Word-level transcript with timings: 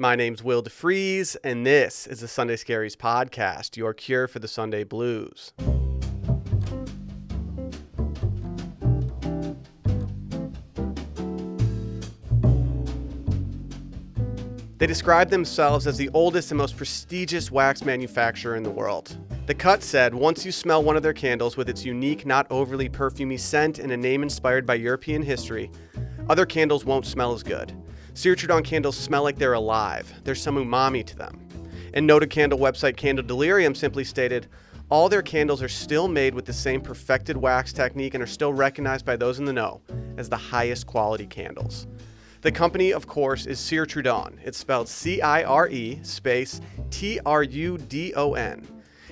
My 0.00 0.14
name's 0.14 0.44
Will 0.44 0.62
DeFries, 0.62 1.36
and 1.42 1.66
this 1.66 2.06
is 2.06 2.20
the 2.20 2.28
Sunday 2.28 2.54
Scaries 2.54 2.96
podcast, 2.96 3.76
your 3.76 3.92
cure 3.92 4.28
for 4.28 4.38
the 4.38 4.46
Sunday 4.46 4.84
blues. 4.84 5.52
They 14.76 14.86
describe 14.86 15.30
themselves 15.30 15.88
as 15.88 15.96
the 15.96 16.08
oldest 16.14 16.52
and 16.52 16.58
most 16.58 16.76
prestigious 16.76 17.50
wax 17.50 17.84
manufacturer 17.84 18.54
in 18.54 18.62
the 18.62 18.70
world. 18.70 19.16
The 19.46 19.54
cut 19.54 19.82
said 19.82 20.14
once 20.14 20.46
you 20.46 20.52
smell 20.52 20.84
one 20.84 20.96
of 20.96 21.02
their 21.02 21.12
candles 21.12 21.56
with 21.56 21.68
its 21.68 21.84
unique, 21.84 22.24
not 22.24 22.46
overly 22.52 22.88
perfumey 22.88 23.40
scent 23.40 23.80
and 23.80 23.90
a 23.90 23.96
name 23.96 24.22
inspired 24.22 24.64
by 24.64 24.74
European 24.74 25.22
history, 25.22 25.72
other 26.28 26.46
candles 26.46 26.84
won't 26.84 27.04
smell 27.04 27.34
as 27.34 27.42
good. 27.42 27.74
Cire 28.18 28.34
Trudon 28.34 28.64
candles 28.64 28.96
smell 28.96 29.22
like 29.22 29.38
they're 29.38 29.52
alive. 29.52 30.12
There's 30.24 30.42
some 30.42 30.56
umami 30.56 31.06
to 31.06 31.14
them. 31.14 31.38
And 31.94 32.04
noted 32.04 32.30
candle 32.30 32.58
website 32.58 32.96
Candle 32.96 33.24
Delirium 33.24 33.76
simply 33.76 34.02
stated, 34.02 34.48
all 34.90 35.08
their 35.08 35.22
candles 35.22 35.62
are 35.62 35.68
still 35.68 36.08
made 36.08 36.34
with 36.34 36.44
the 36.44 36.52
same 36.52 36.80
perfected 36.80 37.36
wax 37.36 37.72
technique 37.72 38.14
and 38.14 38.22
are 38.22 38.26
still 38.26 38.52
recognized 38.52 39.06
by 39.06 39.14
those 39.14 39.38
in 39.38 39.44
the 39.44 39.52
know 39.52 39.82
as 40.16 40.28
the 40.28 40.36
highest 40.36 40.84
quality 40.88 41.26
candles. 41.26 41.86
The 42.40 42.50
company, 42.50 42.92
of 42.92 43.06
course, 43.06 43.46
is 43.46 43.60
Cire 43.60 43.86
Trudon. 43.86 44.36
It's 44.42 44.58
spelled 44.58 44.88
C 44.88 45.22
I 45.22 45.44
R 45.44 45.68
E 45.68 46.00
space 46.02 46.60
T 46.90 47.20
R 47.24 47.44
U 47.44 47.78
D 47.78 48.14
O 48.16 48.34
N. 48.34 48.66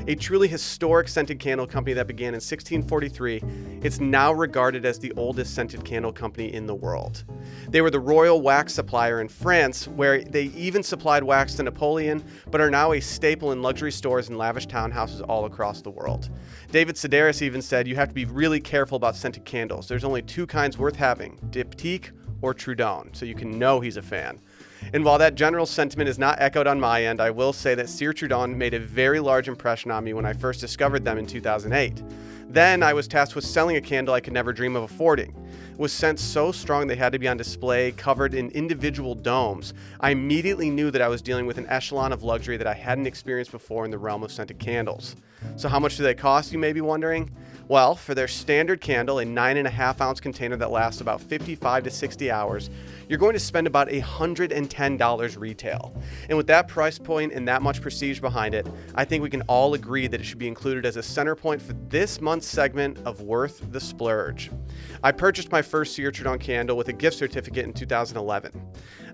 A 0.07 0.15
truly 0.15 0.47
historic 0.47 1.09
scented 1.09 1.39
candle 1.39 1.67
company 1.67 1.95
that 1.95 2.07
began 2.07 2.29
in 2.29 2.41
1643, 2.41 3.43
it's 3.83 3.99
now 3.99 4.33
regarded 4.33 4.85
as 4.85 4.99
the 4.99 5.13
oldest 5.17 5.55
scented 5.55 5.85
candle 5.85 6.13
company 6.13 6.53
in 6.53 6.67
the 6.67 6.75
world. 6.75 7.25
They 7.69 7.81
were 7.81 7.91
the 7.91 8.01
royal 8.01 8.43
wax 8.43 8.75
supplier 8.75 9.21
in 9.21 9.29
France, 9.29 9.89
where 9.89 10.23
they 10.23 10.45
even 10.45 10.83
supplied 10.83 11.25
wax 11.25 11.55
to 11.55 11.63
Napoleon, 11.63 12.25
but 12.51 12.61
are 12.61 12.71
now 12.71 12.93
a 12.93 13.01
staple 13.01 13.53
in 13.53 13.63
luxury 13.63 13.93
stores 13.93 14.29
and 14.29 14.39
lavish 14.39 14.67
townhouses 14.67 15.25
all 15.29 15.47
across 15.47 15.83
the 15.83 15.91
world. 15.91 16.31
David 16.71 16.97
Sedaris 16.97 17.43
even 17.43 17.63
said 17.63 17.89
you 17.89 17.97
have 17.97 18.09
to 18.09 18.15
be 18.15 18.27
really 18.27 18.61
careful 18.61 18.97
about 18.97 19.17
scented 19.17 19.45
candles. 19.45 19.89
There's 19.89 20.05
only 20.05 20.23
two 20.23 20.47
kinds 20.47 20.79
worth 20.79 20.97
having 20.97 21.39
diptyque 21.51 22.11
or 22.43 22.55
Trudon, 22.55 23.15
so 23.17 23.25
you 23.25 23.35
can 23.35 23.59
know 23.59 23.81
he's 23.81 23.97
a 23.97 24.03
fan. 24.03 24.41
And 24.93 25.05
while 25.05 25.19
that 25.19 25.35
general 25.35 25.67
sentiment 25.67 26.09
is 26.09 26.19
not 26.19 26.41
echoed 26.41 26.67
on 26.67 26.79
my 26.81 27.05
end, 27.05 27.21
I 27.21 27.31
will 27.31 27.53
say 27.53 27.75
that 27.75 27.87
Cire 27.87 28.13
Trudon 28.13 28.55
made 28.57 28.75
a 28.75 28.81
very 28.81 29.21
large 29.21 29.49
impression 29.49 29.91
on 29.91 30.05
me 30.05 30.13
when 30.13 30.27
I 30.27 30.33
first 30.33 30.61
discovered 30.61 31.05
them 31.05 31.19
in 31.19 31.27
2008. 31.27 32.03
Then 32.49 32.83
I 32.83 32.95
was 32.95 33.09
tasked 33.09 33.35
with 33.35 33.45
selling 33.45 33.77
a 33.77 33.81
candle 33.81 34.15
I 34.15 34.21
could 34.21 34.33
never 34.33 34.53
dream 34.53 34.77
of 34.77 34.85
affording. 34.85 35.35
It 35.73 35.79
was 35.79 35.93
scent 35.93 36.21
so 36.21 36.53
strong 36.53 36.87
they 36.87 36.95
had 36.95 37.13
to 37.13 37.19
be 37.19 37.27
on 37.27 37.37
display, 37.37 37.91
covered 37.93 38.35
in 38.35 38.51
individual 38.51 39.15
domes. 39.15 39.75
I 40.01 40.11
immediately 40.11 40.71
knew 40.71 40.91
that 40.93 41.03
I 41.03 41.09
was 41.09 41.21
dealing 41.21 41.47
with 41.47 41.59
an 41.59 41.67
echelon 41.67 42.13
of 42.13 42.23
luxury 42.23 42.57
that 42.57 42.67
I 42.67 42.75
hadn't 42.75 43.07
experienced 43.07 43.51
before 43.51 43.85
in 43.85 43.91
the 43.91 43.99
realm 43.99 44.23
of 44.23 44.31
scented 44.31 44.61
candles. 44.61 45.17
So, 45.57 45.69
how 45.69 45.81
much 45.81 45.97
do 45.97 46.03
they 46.05 46.15
cost, 46.15 46.53
you 46.53 46.59
may 46.59 46.73
be 46.73 46.81
wondering? 46.81 47.31
Well, 47.69 47.97
for 47.97 48.15
their 48.15 48.29
standard 48.29 48.81
candle, 48.81 49.19
a 49.19 49.25
nine 49.25 49.57
and 49.57 49.67
a 49.67 49.71
half 49.71 50.01
ounce 50.01 50.21
container 50.21 50.55
that 50.57 50.71
lasts 50.71 51.01
about 51.01 51.21
55 51.21 51.83
to 51.83 51.91
60 51.91 52.31
hours, 52.31 52.71
you're 53.09 53.19
going 53.19 53.33
to 53.33 53.41
spend 53.41 53.67
about 53.67 53.89
$110 53.89 55.41
retail. 55.41 56.03
And 56.29 56.39
with 56.39 56.47
that 56.47 56.69
price 56.69 56.97
point 56.97 57.33
and 57.33 57.49
that 57.49 57.63
much 57.63 57.83
prestige 57.83 58.21
behind 58.21 58.55
it, 58.55 58.69
I 58.95 59.05
think 59.05 59.25
we 59.25 59.31
can 59.31 59.43
all 59.43 59.75
agree 59.75 60.07
that 60.07 60.21
it 60.21 60.25
should 60.25 60.39
be 60.39 60.47
included 60.47 60.87
as 60.87 60.97
a 60.97 61.03
center 61.03 61.35
point 61.35 61.61
for 61.61 61.73
this 61.89 62.21
month's 62.21 62.47
segment 62.47 62.99
of 63.05 63.23
Worth 63.23 63.61
the 63.73 63.81
Splurge. 63.81 64.53
I 65.03 65.11
purchased 65.11 65.51
my 65.51 65.63
first 65.63 65.99
Cire 65.99 66.13
Trudon 66.13 66.39
candle 66.39 66.77
with 66.77 66.87
a 66.87 66.93
gift 66.93 67.17
certificate 67.17 67.65
in 67.65 67.73
2011. 67.73 68.63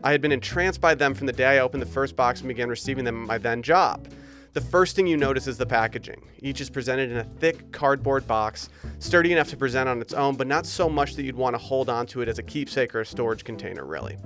I 0.05 0.13
had 0.13 0.21
been 0.21 0.33
entranced 0.33 0.81
by 0.81 0.95
them 0.95 1.15
from 1.15 1.27
the 1.27 1.33
day 1.33 1.57
I 1.57 1.61
opened 1.61 1.81
the 1.81 1.87
first 1.87 2.17
box 2.17 2.41
and 2.41 2.49
began 2.49 2.69
receiving 2.69 3.05
them 3.05 3.23
at 3.23 3.29
my 3.29 3.39
then 3.39 3.63
job. 3.63 4.09
The 4.55 4.61
first 4.61 4.97
thing 4.97 5.07
you 5.07 5.17
notice 5.17 5.47
is 5.47 5.57
the 5.57 5.65
packaging. 5.65 6.29
Each 6.43 6.61
is 6.61 6.69
presented 6.69 7.11
in 7.11 7.17
a 7.17 7.25
thick 7.25 7.73
cardboard 7.73 8.27
box, 8.27 8.69
sturdy 8.99 9.33
enough 9.33 9.49
to 9.49 9.57
present 9.57 9.89
on 9.89 9.99
its 10.03 10.13
own, 10.13 10.37
but 10.37 10.47
not 10.47 10.67
so 10.67 10.91
much 10.91 11.15
that 11.15 11.23
you'd 11.23 11.37
want 11.37 11.55
to 11.55 11.59
hold 11.59 11.89
onto 11.89 12.21
it 12.21 12.29
as 12.29 12.39
a 12.39 12.43
keepsake 12.43 12.95
or 12.95 13.01
a 13.01 13.07
storage 13.07 13.45
container, 13.45 13.87
really. 13.87 14.19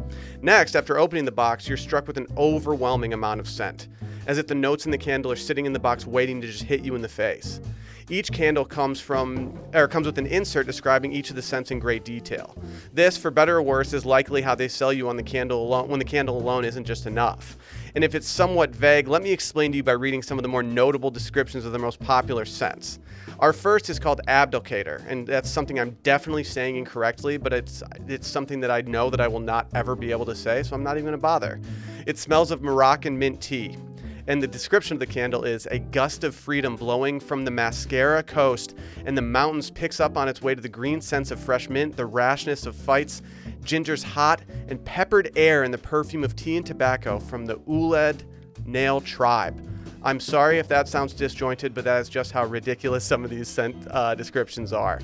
Next, 0.43 0.75
after 0.75 0.99
opening 0.99 1.27
the 1.27 1.31
box, 1.31 1.69
you're 1.69 1.77
struck 1.77 2.09
with 2.09 2.17
an 2.17 2.27
overwhelming 2.37 3.13
amount 3.13 3.39
of 3.39 3.49
scent, 3.49 3.87
as 4.27 4.37
if 4.37 4.49
the 4.49 4.55
notes 4.57 4.85
in 4.85 4.91
the 4.91 4.99
candle 4.99 5.31
are 5.31 5.37
sitting 5.37 5.65
in 5.65 5.73
the 5.73 5.79
box 5.79 6.09
waiting 6.09 6.41
to 6.41 6.49
just 6.49 6.65
hit 6.65 6.81
you 6.81 6.97
in 6.97 7.03
the 7.03 7.09
face. 7.09 7.61
Each 8.09 8.31
candle 8.31 8.65
comes 8.65 9.01
from 9.01 9.59
or 9.75 9.89
comes 9.89 10.07
with 10.07 10.17
an 10.17 10.27
insert 10.27 10.65
describing 10.67 11.13
each 11.13 11.31
of 11.31 11.35
the 11.35 11.43
scents 11.43 11.73
in 11.73 11.81
great 11.81 12.05
detail. 12.05 12.57
This, 12.93 13.17
for 13.17 13.33
better 13.33 13.57
or 13.57 13.63
worse, 13.63 13.93
is 13.93 14.07
likely 14.07 14.43
how 14.43 14.55
they 14.55 14.69
sell 14.69 14.93
you 14.93 15.09
on 15.09 15.17
the 15.17 15.25
candle 15.25 15.65
alone 15.65 15.89
when 15.89 15.99
the 15.99 16.05
candle 16.05 16.39
alone 16.39 16.65
isn't 16.65 16.85
just 16.85 17.07
enough. 17.07 17.57
And 17.97 18.05
if 18.05 18.15
it's 18.15 18.29
somewhat 18.29 18.77
vague, 18.77 19.09
let 19.09 19.23
me 19.23 19.33
explain 19.33 19.73
to 19.73 19.79
you 19.79 19.83
by 19.83 19.93
reading 19.93 20.23
some 20.23 20.39
of 20.39 20.43
the 20.43 20.51
more 20.51 20.63
notable 20.63 21.11
descriptions 21.11 21.65
of 21.65 21.73
the 21.73 21.79
most 21.79 21.99
popular 21.99 22.45
scents. 22.45 22.99
Our 23.39 23.55
first 23.55 23.89
is 23.89 23.99
called 23.99 24.21
Abdulkader, 24.29 25.03
and 25.09 25.27
that's 25.27 25.49
something 25.49 25.81
I'm 25.81 25.97
definitely 26.03 26.45
saying 26.45 26.77
incorrectly, 26.77 27.39
but 27.39 27.55
it's 27.55 27.83
it's 28.07 28.29
something 28.29 28.61
that 28.61 28.71
I 28.71 28.83
know 28.83 29.09
that 29.09 29.19
I 29.23 29.29
will 29.29 29.41
not 29.41 29.69
ever 29.75 29.97
be 29.97 30.11
able 30.11 30.27
to 30.27 30.35
say, 30.35 30.63
so 30.63 30.77
I'm 30.77 30.83
not 30.83 30.99
even 30.99 31.13
to 31.13 31.19
bother. 31.19 31.59
It 32.07 32.19
smells 32.19 32.51
of 32.51 32.61
Moroccan 32.61 33.19
mint 33.19 33.41
tea. 33.41 33.79
And 34.29 34.43
the 34.43 34.49
description 34.49 34.95
of 34.95 35.01
the 35.01 35.07
candle 35.07 35.45
is 35.45 35.67
a 35.67 35.79
gust 35.79 36.25
of 36.25 36.35
freedom 36.35 36.75
blowing 36.75 37.21
from 37.21 37.45
the 37.45 37.51
Mascara 37.51 38.23
coast 38.23 38.77
and 39.05 39.17
the 39.17 39.23
mountains 39.23 39.71
picks 39.71 40.01
up 40.01 40.17
on 40.17 40.29
its 40.29 40.43
way 40.43 40.55
to 40.55 40.61
the 40.61 40.69
green 40.69 41.01
scents 41.01 41.31
of 41.31 41.39
fresh 41.39 41.69
mint, 41.69 41.97
the 41.97 42.07
rashness 42.07 42.67
of 42.67 42.75
fights, 42.75 43.23
ginger's 43.63 44.03
hot 44.03 44.43
and 44.69 44.85
peppered 44.85 45.31
air, 45.37 45.63
and 45.63 45.73
the 45.73 45.79
perfume 45.79 46.25
of 46.25 46.35
tea 46.35 46.57
and 46.57 46.67
tobacco 46.67 47.21
from 47.21 47.47
the 47.47 47.57
Ouled 47.69 48.25
Nail 48.65 49.01
tribe. 49.01 49.65
I'm 50.03 50.21
sorry 50.21 50.59
if 50.59 50.69
that 50.69 50.89
sounds 50.89 51.15
disjointed, 51.15 51.75
but 51.75 51.85
that 51.85 52.01
is 52.01 52.09
just 52.09 52.33
how 52.33 52.45
ridiculous 52.47 53.05
some 53.05 53.25
of 53.25 53.31
these 53.31 53.49
scent 53.49 53.77
uh, 53.91 54.15
descriptions 54.15 54.73
are. 54.73 55.01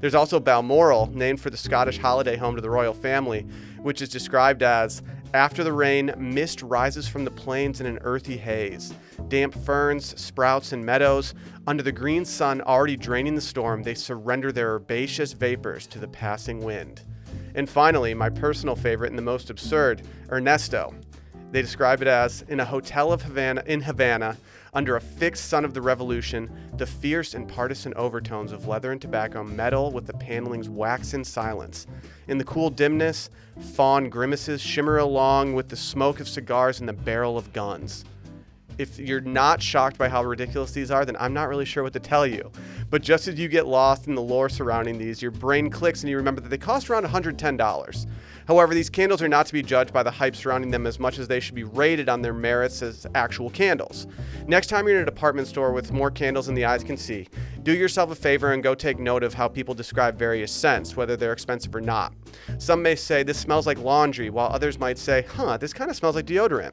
There's 0.00 0.14
also 0.14 0.38
Balmoral, 0.38 1.06
named 1.14 1.40
for 1.40 1.50
the 1.50 1.56
Scottish 1.56 1.98
holiday 1.98 2.36
home 2.36 2.56
to 2.56 2.60
the 2.60 2.70
royal 2.70 2.92
family, 2.92 3.46
which 3.82 4.02
is 4.02 4.08
described 4.08 4.62
as 4.62 5.02
after 5.34 5.64
the 5.64 5.72
rain, 5.72 6.14
mist 6.16 6.62
rises 6.62 7.08
from 7.08 7.24
the 7.24 7.30
plains 7.30 7.80
in 7.80 7.86
an 7.86 7.98
earthy 8.02 8.36
haze. 8.36 8.94
Damp 9.26 9.52
ferns, 9.64 10.18
sprouts, 10.18 10.72
and 10.72 10.86
meadows, 10.86 11.34
under 11.66 11.82
the 11.82 11.90
green 11.90 12.24
sun 12.24 12.60
already 12.60 12.96
draining 12.96 13.34
the 13.34 13.40
storm, 13.40 13.82
they 13.82 13.94
surrender 13.94 14.52
their 14.52 14.74
herbaceous 14.74 15.32
vapors 15.32 15.88
to 15.88 15.98
the 15.98 16.06
passing 16.06 16.60
wind. 16.60 17.02
And 17.56 17.68
finally, 17.68 18.14
my 18.14 18.30
personal 18.30 18.76
favorite 18.76 19.10
and 19.10 19.18
the 19.18 19.22
most 19.22 19.50
absurd, 19.50 20.02
Ernesto. 20.30 20.94
They 21.50 21.62
describe 21.62 22.00
it 22.00 22.08
as 22.08 22.42
in 22.48 22.60
a 22.60 22.64
hotel 22.64 23.12
of 23.12 23.22
Havana 23.22 23.64
in 23.66 23.80
Havana, 23.80 24.36
under 24.74 24.96
a 24.96 25.00
fixed 25.00 25.48
sun 25.48 25.64
of 25.64 25.72
the 25.72 25.80
revolution, 25.80 26.50
the 26.76 26.86
fierce 26.86 27.34
and 27.34 27.48
partisan 27.48 27.94
overtones 27.94 28.52
of 28.52 28.66
leather 28.66 28.90
and 28.90 29.00
tobacco 29.00 29.42
meddle 29.44 29.92
with 29.92 30.06
the 30.06 30.12
paneling's 30.14 30.68
waxen 30.68 31.22
silence. 31.22 31.86
In 32.26 32.38
the 32.38 32.44
cool 32.44 32.70
dimness, 32.70 33.30
fawn 33.74 34.08
grimaces 34.08 34.60
shimmer 34.60 34.98
along 34.98 35.54
with 35.54 35.68
the 35.68 35.76
smoke 35.76 36.20
of 36.20 36.28
cigars 36.28 36.80
and 36.80 36.88
the 36.88 36.92
barrel 36.92 37.38
of 37.38 37.52
guns. 37.52 38.04
If 38.76 38.98
you're 38.98 39.20
not 39.20 39.62
shocked 39.62 39.98
by 39.98 40.08
how 40.08 40.24
ridiculous 40.24 40.72
these 40.72 40.90
are, 40.90 41.04
then 41.04 41.16
I'm 41.20 41.32
not 41.32 41.48
really 41.48 41.64
sure 41.64 41.84
what 41.84 41.92
to 41.92 42.00
tell 42.00 42.26
you. 42.26 42.50
But 42.90 43.02
just 43.02 43.28
as 43.28 43.38
you 43.38 43.46
get 43.46 43.68
lost 43.68 44.08
in 44.08 44.16
the 44.16 44.22
lore 44.22 44.48
surrounding 44.48 44.98
these, 44.98 45.22
your 45.22 45.30
brain 45.30 45.70
clicks 45.70 46.02
and 46.02 46.10
you 46.10 46.16
remember 46.16 46.40
that 46.40 46.48
they 46.48 46.58
cost 46.58 46.90
around 46.90 47.04
$110. 47.04 48.06
However, 48.46 48.74
these 48.74 48.90
candles 48.90 49.22
are 49.22 49.28
not 49.28 49.46
to 49.46 49.52
be 49.52 49.62
judged 49.62 49.92
by 49.92 50.02
the 50.02 50.10
hype 50.10 50.36
surrounding 50.36 50.70
them 50.70 50.86
as 50.86 50.98
much 50.98 51.18
as 51.18 51.28
they 51.28 51.40
should 51.40 51.54
be 51.54 51.64
rated 51.64 52.08
on 52.08 52.22
their 52.22 52.34
merits 52.34 52.82
as 52.82 53.06
actual 53.14 53.50
candles. 53.50 54.06
Next 54.46 54.66
time 54.66 54.86
you're 54.86 54.96
in 54.96 55.02
a 55.02 55.06
department 55.06 55.48
store 55.48 55.72
with 55.72 55.92
more 55.92 56.10
candles 56.10 56.46
than 56.46 56.54
the 56.54 56.64
eyes 56.64 56.84
can 56.84 56.96
see, 56.96 57.28
do 57.62 57.72
yourself 57.72 58.10
a 58.10 58.14
favor 58.14 58.52
and 58.52 58.62
go 58.62 58.74
take 58.74 58.98
note 58.98 59.22
of 59.22 59.32
how 59.32 59.48
people 59.48 59.74
describe 59.74 60.18
various 60.18 60.52
scents, 60.52 60.96
whether 60.96 61.16
they're 61.16 61.32
expensive 61.32 61.74
or 61.74 61.80
not. 61.80 62.12
Some 62.58 62.82
may 62.82 62.94
say 62.94 63.22
this 63.22 63.38
smells 63.38 63.66
like 63.66 63.78
laundry, 63.78 64.28
while 64.28 64.48
others 64.52 64.78
might 64.78 64.98
say, 64.98 65.22
huh, 65.22 65.56
this 65.56 65.72
kind 65.72 65.90
of 65.90 65.96
smells 65.96 66.16
like 66.16 66.26
deodorant. 66.26 66.72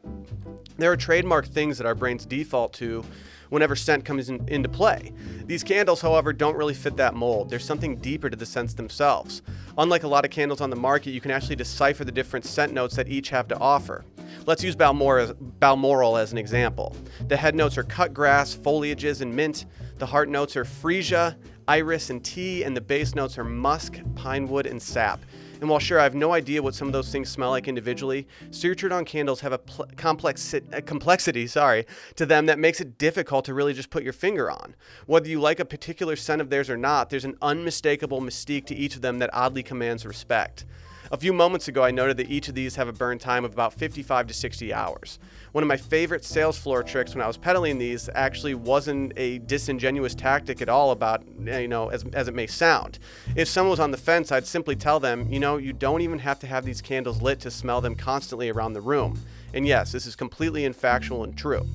There 0.81 0.91
are 0.91 0.97
trademark 0.97 1.45
things 1.45 1.77
that 1.77 1.85
our 1.85 1.93
brains 1.93 2.25
default 2.25 2.73
to 2.73 3.05
whenever 3.49 3.75
scent 3.75 4.03
comes 4.03 4.29
in, 4.29 4.43
into 4.49 4.67
play. 4.67 5.13
These 5.45 5.63
candles, 5.63 6.01
however, 6.01 6.33
don't 6.33 6.55
really 6.55 6.73
fit 6.73 6.97
that 6.97 7.13
mold. 7.13 7.51
There's 7.51 7.63
something 7.63 7.97
deeper 7.97 8.31
to 8.31 8.35
the 8.35 8.47
scents 8.47 8.73
themselves. 8.73 9.43
Unlike 9.77 10.05
a 10.05 10.07
lot 10.07 10.25
of 10.25 10.31
candles 10.31 10.59
on 10.59 10.71
the 10.71 10.75
market, 10.75 11.11
you 11.11 11.21
can 11.21 11.29
actually 11.29 11.55
decipher 11.55 12.03
the 12.03 12.11
different 12.11 12.45
scent 12.45 12.73
notes 12.73 12.95
that 12.95 13.07
each 13.09 13.29
have 13.29 13.47
to 13.49 13.59
offer. 13.59 14.03
Let's 14.47 14.63
use 14.63 14.75
Balmoral, 14.75 15.35
Balmoral 15.59 16.17
as 16.17 16.31
an 16.31 16.39
example. 16.39 16.95
The 17.27 17.37
head 17.37 17.53
notes 17.53 17.77
are 17.77 17.83
cut 17.83 18.11
grass, 18.11 18.55
foliages, 18.55 19.21
and 19.21 19.35
mint. 19.35 19.65
The 19.99 20.07
heart 20.07 20.29
notes 20.29 20.55
are 20.55 20.65
freesia, 20.65 21.35
iris, 21.67 22.09
and 22.09 22.25
tea, 22.25 22.63
and 22.63 22.75
the 22.75 22.81
base 22.81 23.13
notes 23.13 23.37
are 23.37 23.43
musk, 23.43 23.99
pine 24.15 24.47
wood, 24.47 24.65
and 24.65 24.81
sap. 24.81 25.19
And 25.61 25.69
while 25.69 25.77
sure, 25.77 25.99
I 25.99 26.03
have 26.03 26.15
no 26.15 26.33
idea 26.33 26.63
what 26.63 26.73
some 26.73 26.87
of 26.87 26.91
those 26.91 27.11
things 27.11 27.29
smell 27.29 27.51
like 27.51 27.67
individually, 27.67 28.27
Cire 28.49 28.75
Trudon 28.75 29.05
candles 29.05 29.41
have 29.41 29.53
a 29.53 29.59
pl- 29.59 29.85
complex 29.95 30.55
a 30.55 30.81
complexity, 30.81 31.45
sorry, 31.45 31.85
to 32.15 32.25
them 32.25 32.47
that 32.47 32.57
makes 32.57 32.81
it 32.81 32.97
difficult 32.97 33.45
to 33.45 33.53
really 33.53 33.73
just 33.73 33.91
put 33.91 34.03
your 34.03 34.11
finger 34.11 34.49
on. 34.49 34.75
Whether 35.05 35.29
you 35.29 35.39
like 35.39 35.59
a 35.59 35.65
particular 35.65 36.15
scent 36.15 36.41
of 36.41 36.49
theirs 36.49 36.67
or 36.67 36.77
not, 36.77 37.11
there's 37.11 37.25
an 37.25 37.37
unmistakable 37.43 38.21
mystique 38.21 38.65
to 38.65 38.75
each 38.75 38.95
of 38.95 39.03
them 39.03 39.19
that 39.19 39.29
oddly 39.33 39.61
commands 39.61 40.03
respect. 40.03 40.65
A 41.13 41.17
few 41.17 41.33
moments 41.33 41.67
ago, 41.67 41.83
I 41.83 41.91
noted 41.91 42.15
that 42.17 42.31
each 42.31 42.47
of 42.47 42.55
these 42.55 42.77
have 42.77 42.87
a 42.87 42.93
burn 42.93 43.19
time 43.19 43.43
of 43.43 43.51
about 43.51 43.73
55 43.73 44.27
to 44.27 44.33
60 44.33 44.73
hours. 44.73 45.19
One 45.51 45.61
of 45.61 45.67
my 45.67 45.75
favorite 45.75 46.23
sales 46.23 46.57
floor 46.57 46.83
tricks 46.83 47.13
when 47.13 47.21
I 47.21 47.27
was 47.27 47.35
peddling 47.35 47.77
these 47.77 48.09
actually 48.15 48.53
wasn't 48.53 49.11
a 49.17 49.39
disingenuous 49.39 50.15
tactic 50.15 50.61
at 50.61 50.69
all 50.69 50.91
about, 50.91 51.25
you 51.37 51.67
know, 51.67 51.89
as, 51.89 52.05
as 52.13 52.29
it 52.29 52.33
may 52.33 52.47
sound. 52.47 52.99
If 53.35 53.49
someone 53.49 53.71
was 53.71 53.81
on 53.81 53.91
the 53.91 53.97
fence, 53.97 54.31
I'd 54.31 54.47
simply 54.47 54.77
tell 54.77 55.01
them, 55.01 55.29
you 55.29 55.41
know, 55.41 55.57
you 55.57 55.73
don't 55.73 55.99
even 55.99 56.19
have 56.19 56.39
to 56.39 56.47
have 56.47 56.63
these 56.63 56.81
candles 56.81 57.21
lit 57.21 57.41
to 57.41 57.51
smell 57.51 57.81
them 57.81 57.93
constantly 57.93 58.47
around 58.47 58.71
the 58.71 58.79
room. 58.79 59.19
And 59.53 59.67
yes, 59.67 59.91
this 59.91 60.05
is 60.05 60.15
completely 60.15 60.61
infactual 60.61 61.25
and 61.25 61.37
true. 61.37 61.67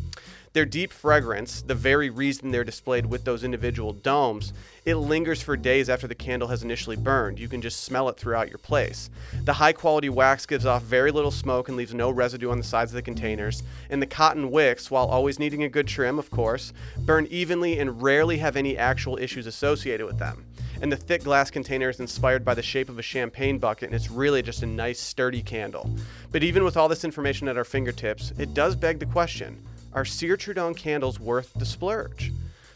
Their 0.57 0.65
deep 0.65 0.91
fragrance, 0.91 1.61
the 1.61 1.75
very 1.75 2.09
reason 2.09 2.51
they're 2.51 2.65
displayed 2.65 3.05
with 3.05 3.27
those 3.27 3.45
individual 3.45 3.93
domes, 3.93 4.55
it 4.87 4.95
lingers 4.95 5.43
for 5.43 5.55
days 5.55 5.91
after 5.91 6.07
the 6.07 6.15
candle 6.15 6.49
has 6.49 6.63
initially 6.63 6.97
burned. 6.97 7.39
You 7.39 7.47
can 7.47 7.61
just 7.61 7.85
smell 7.85 8.09
it 8.09 8.17
throughout 8.17 8.49
your 8.49 8.57
place. 8.57 9.11
The 9.45 9.53
high 9.53 9.75
quality 9.75 10.09
wax 10.09 10.47
gives 10.47 10.65
off 10.65 10.83
very 10.83 11.11
little 11.11 11.31
smoke 11.31 11.69
and 11.69 11.77
leaves 11.77 11.93
no 11.93 12.09
residue 12.09 12.51
on 12.51 12.57
the 12.57 12.65
sides 12.65 12.91
of 12.91 12.95
the 12.95 13.03
containers. 13.03 13.65
And 13.91 14.01
the 14.01 14.07
cotton 14.07 14.51
wicks, 14.51 14.91
while 14.91 15.05
always 15.05 15.39
needing 15.39 15.63
a 15.63 15.69
good 15.69 15.87
trim, 15.87 16.19
of 16.19 16.31
course, 16.31 16.73
burn 17.01 17.27
evenly 17.27 17.79
and 17.79 18.01
rarely 18.03 18.39
have 18.39 18.57
any 18.57 18.79
actual 18.79 19.19
issues 19.19 19.47
associated 19.47 20.07
with 20.07 20.19
them. 20.19 20.47
And 20.81 20.91
the 20.91 20.97
thick 20.97 21.25
glass 21.25 21.51
container 21.51 21.91
is 21.91 22.01
inspired 22.01 22.47
by 22.47 22.55
the 22.55 22.63
shape 22.63 22.89
of 22.89 22.99
a 22.99 23.03
champagne 23.03 23.59
bucket, 23.59 23.91
and 23.91 23.95
it's 23.95 24.11
really 24.11 24.41
just 24.41 24.63
a 24.63 24.67
nice, 24.67 25.01
sturdy 25.01 25.43
candle. 25.43 25.91
But 26.33 26.43
even 26.43 26.65
with 26.65 26.79
all 26.79 26.89
this 26.89 27.05
information 27.05 27.47
at 27.47 27.59
our 27.59 27.65
fingertips, 27.65 28.33
it 28.39 28.55
does 28.55 28.75
beg 28.75 29.01
the 29.01 29.05
question 29.07 29.63
are 29.97 30.05
Cire 30.05 30.37
Trudon 30.37 30.77
candles 30.77 31.19
worth 31.19 31.55
the 31.55 31.65
splurge? 31.65 32.31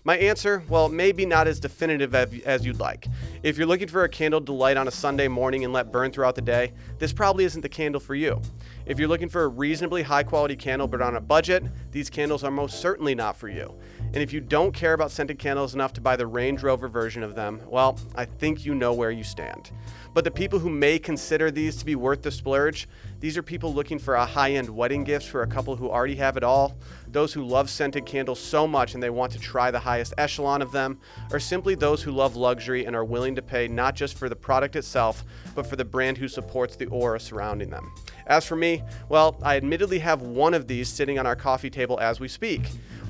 My 0.05 0.17
answer, 0.17 0.62
well, 0.70 0.88
maybe 0.88 1.26
not 1.26 1.46
as 1.46 1.61
definitive 1.61 2.14
as 2.14 2.64
you'd 2.64 2.81
like. 2.81 3.06
If 3.43 3.58
you're 3.58 3.67
looking 3.67 3.88
for 3.88 4.05
a 4.05 4.08
candle 4.08 4.40
to 4.40 4.52
light 4.52 4.78
on 4.78 4.88
a 4.88 4.90
Sunday 4.90 5.28
morning 5.28 5.62
and 5.62 5.75
let 5.75 5.93
burn 5.93 6.11
throughout 6.11 6.34
the 6.34 6.40
day, 6.40 6.72
this 6.99 7.12
probably 7.12 7.44
isn't 7.44 7.61
the 7.61 7.69
candle 7.69 8.00
for 8.00 8.14
you. 8.14 8.40
If 8.87 8.99
you're 8.99 9.08
looking 9.08 9.28
for 9.28 9.43
a 9.43 9.49
reasonably 9.49 10.02
high 10.02 10.22
quality 10.22 10.56
candle 10.56 10.88
but 10.88 11.02
on 11.02 11.17
a 11.17 11.20
budget, 11.20 11.64
these 11.93 12.08
candles 12.08 12.43
are 12.43 12.50
most 12.50 12.81
certainly 12.81 13.14
not 13.14 13.37
for 13.37 13.50
you. 13.50 13.75
And 13.99 14.17
if 14.17 14.32
you 14.32 14.40
don't 14.40 14.72
care 14.72 14.94
about 14.94 15.11
scented 15.11 15.38
candles 15.38 15.75
enough 15.75 15.93
to 15.93 16.00
buy 16.00 16.17
the 16.17 16.26
Range 16.26 16.62
Rover 16.62 16.88
version 16.88 17.22
of 17.22 17.34
them, 17.34 17.61
well, 17.67 17.99
I 18.14 18.25
think 18.25 18.64
you 18.64 18.75
know 18.75 18.94
where 18.94 19.11
you 19.11 19.22
stand. 19.22 19.70
But 20.14 20.25
the 20.25 20.31
people 20.31 20.58
who 20.58 20.70
may 20.70 20.99
consider 20.99 21.50
these 21.50 21.76
to 21.76 21.84
be 21.84 21.94
worth 21.94 22.22
the 22.22 22.31
splurge, 22.31 22.88
these 23.20 23.37
are 23.37 23.43
people 23.43 23.72
looking 23.72 23.99
for 23.99 24.14
a 24.14 24.25
high 24.25 24.52
end 24.52 24.69
wedding 24.69 25.05
gift 25.05 25.26
for 25.26 25.43
a 25.43 25.46
couple 25.46 25.76
who 25.76 25.90
already 25.90 26.17
have 26.17 26.38
it 26.38 26.43
all, 26.43 26.75
those 27.06 27.34
who 27.34 27.44
love 27.44 27.69
scented 27.69 28.06
candles 28.06 28.40
so 28.40 28.67
much 28.67 28.94
and 28.94 29.02
they 29.02 29.11
want 29.11 29.31
to 29.32 29.38
try 29.38 29.70
the 29.70 29.78
highest 29.78 30.14
echelon 30.17 30.62
of 30.62 30.72
them, 30.72 30.99
or 31.31 31.38
simply 31.38 31.75
those 31.75 32.02
who 32.02 32.12
love 32.12 32.34
luxury 32.34 32.87
and 32.87 32.96
are 32.96 33.05
willing 33.05 33.34
to 33.34 33.43
pay 33.43 33.69
not 33.69 33.94
just 33.94 34.17
for 34.17 34.31
the 34.31 34.37
product 34.37 34.75
itself, 34.75 35.22
but 35.55 35.67
for 35.67 35.76
the 35.76 35.84
brand 35.84 36.17
who 36.17 36.28
supports 36.28 36.76
the 36.76 36.87
aura 36.87 37.20
surrounding 37.20 37.69
them. 37.69 37.93
As 38.31 38.47
for 38.47 38.55
me, 38.55 38.85
well, 39.09 39.37
I 39.43 39.56
admittedly 39.56 39.99
have 39.99 40.23
one 40.23 40.55
of 40.55 40.69
these 40.69 40.88
sitting 40.88 41.19
on 41.19 41.27
our 41.27 41.35
coffee 41.35 41.69
table 41.69 41.99
as 41.99 42.21
we 42.21 42.29
speak. 42.29 42.61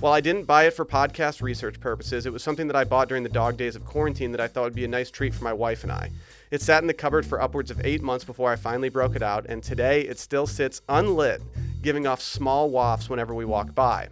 While 0.01 0.15
I 0.15 0.23
didn't 0.23 0.47
buy 0.47 0.65
it 0.65 0.73
for 0.73 0.87
podcast 0.87 1.43
research 1.43 1.79
purposes, 1.79 2.25
it 2.25 2.33
was 2.33 2.43
something 2.43 2.67
that 2.69 2.75
I 2.75 2.85
bought 2.85 3.09
during 3.09 3.23
the 3.23 3.29
dog 3.29 3.59
days 3.59 3.77
of 3.77 3.85
quarantine 3.85 4.33
that 4.33 4.41
I 4.41 4.49
thought 4.49 4.65
would 4.65 4.75
be 4.75 4.87
a 4.87 4.89
nice 4.89 5.11
treat 5.11 5.35
for 5.35 5.45
my 5.45 5.53
wife 5.53 5.83
and 5.83 5.93
I. 5.93 6.11
It 6.51 6.63
sat 6.63 6.83
in 6.83 6.87
the 6.87 6.95
cupboard 6.95 7.27
for 7.27 7.39
upwards 7.39 7.71
of 7.71 7.85
eight 7.85 8.01
months 8.01 8.25
before 8.25 8.51
I 8.51 8.57
finally 8.57 8.89
broke 8.89 9.15
it 9.15 9.23
out, 9.23 9.45
and 9.47 9.63
today 9.63 10.01
it 10.01 10.19
still 10.19 10.47
sits 10.47 10.81
unlit, 10.89 11.43
giving 11.83 12.07
off 12.07 12.23
small 12.23 12.71
wafts 12.71 13.11
whenever 13.11 13.35
we 13.35 13.45
walk 13.45 13.75
by. 13.75 14.09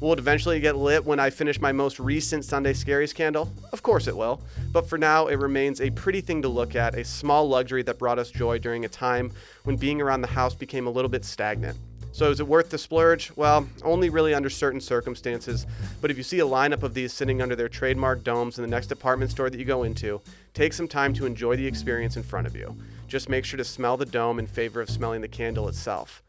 Will 0.00 0.12
it 0.12 0.18
eventually 0.20 0.60
get 0.60 0.76
lit 0.76 1.04
when 1.04 1.18
I 1.18 1.28
finish 1.30 1.60
my 1.60 1.72
most 1.72 1.98
recent 1.98 2.44
Sunday 2.44 2.72
Scaries 2.72 3.12
candle? 3.12 3.52
Of 3.72 3.82
course 3.82 4.06
it 4.06 4.16
will, 4.16 4.40
but 4.72 4.88
for 4.88 4.96
now 4.96 5.26
it 5.26 5.36
remains 5.36 5.80
a 5.80 5.90
pretty 5.90 6.20
thing 6.20 6.40
to 6.42 6.48
look 6.48 6.76
at, 6.76 6.94
a 6.94 7.04
small 7.04 7.48
luxury 7.48 7.82
that 7.82 7.98
brought 7.98 8.18
us 8.18 8.30
joy 8.30 8.58
during 8.58 8.84
a 8.84 8.88
time 8.88 9.32
when 9.64 9.76
being 9.76 10.00
around 10.00 10.20
the 10.20 10.28
house 10.28 10.54
became 10.54 10.86
a 10.86 10.90
little 10.90 11.08
bit 11.08 11.24
stagnant. 11.24 11.76
So 12.12 12.30
is 12.30 12.38
it 12.38 12.46
worth 12.46 12.70
the 12.70 12.78
splurge? 12.78 13.32
Well, 13.36 13.68
only 13.82 14.08
really 14.08 14.34
under 14.34 14.50
certain 14.50 14.80
circumstances. 14.80 15.66
But 16.00 16.10
if 16.10 16.16
you 16.16 16.22
see 16.22 16.38
a 16.40 16.46
lineup 16.46 16.82
of 16.82 16.94
these 16.94 17.12
sitting 17.12 17.42
under 17.42 17.54
their 17.54 17.68
trademark 17.68 18.24
domes 18.24 18.58
in 18.58 18.62
the 18.62 18.70
next 18.70 18.86
department 18.86 19.30
store 19.30 19.50
that 19.50 19.58
you 19.58 19.64
go 19.64 19.82
into, 19.82 20.20
take 20.54 20.72
some 20.72 20.88
time 20.88 21.12
to 21.14 21.26
enjoy 21.26 21.56
the 21.56 21.66
experience 21.66 22.16
in 22.16 22.22
front 22.22 22.46
of 22.46 22.56
you. 22.56 22.76
Just 23.08 23.28
make 23.28 23.44
sure 23.44 23.58
to 23.58 23.64
smell 23.64 23.96
the 23.96 24.06
dome 24.06 24.38
in 24.38 24.46
favor 24.46 24.80
of 24.80 24.90
smelling 24.90 25.20
the 25.20 25.28
candle 25.28 25.68
itself, 25.68 26.22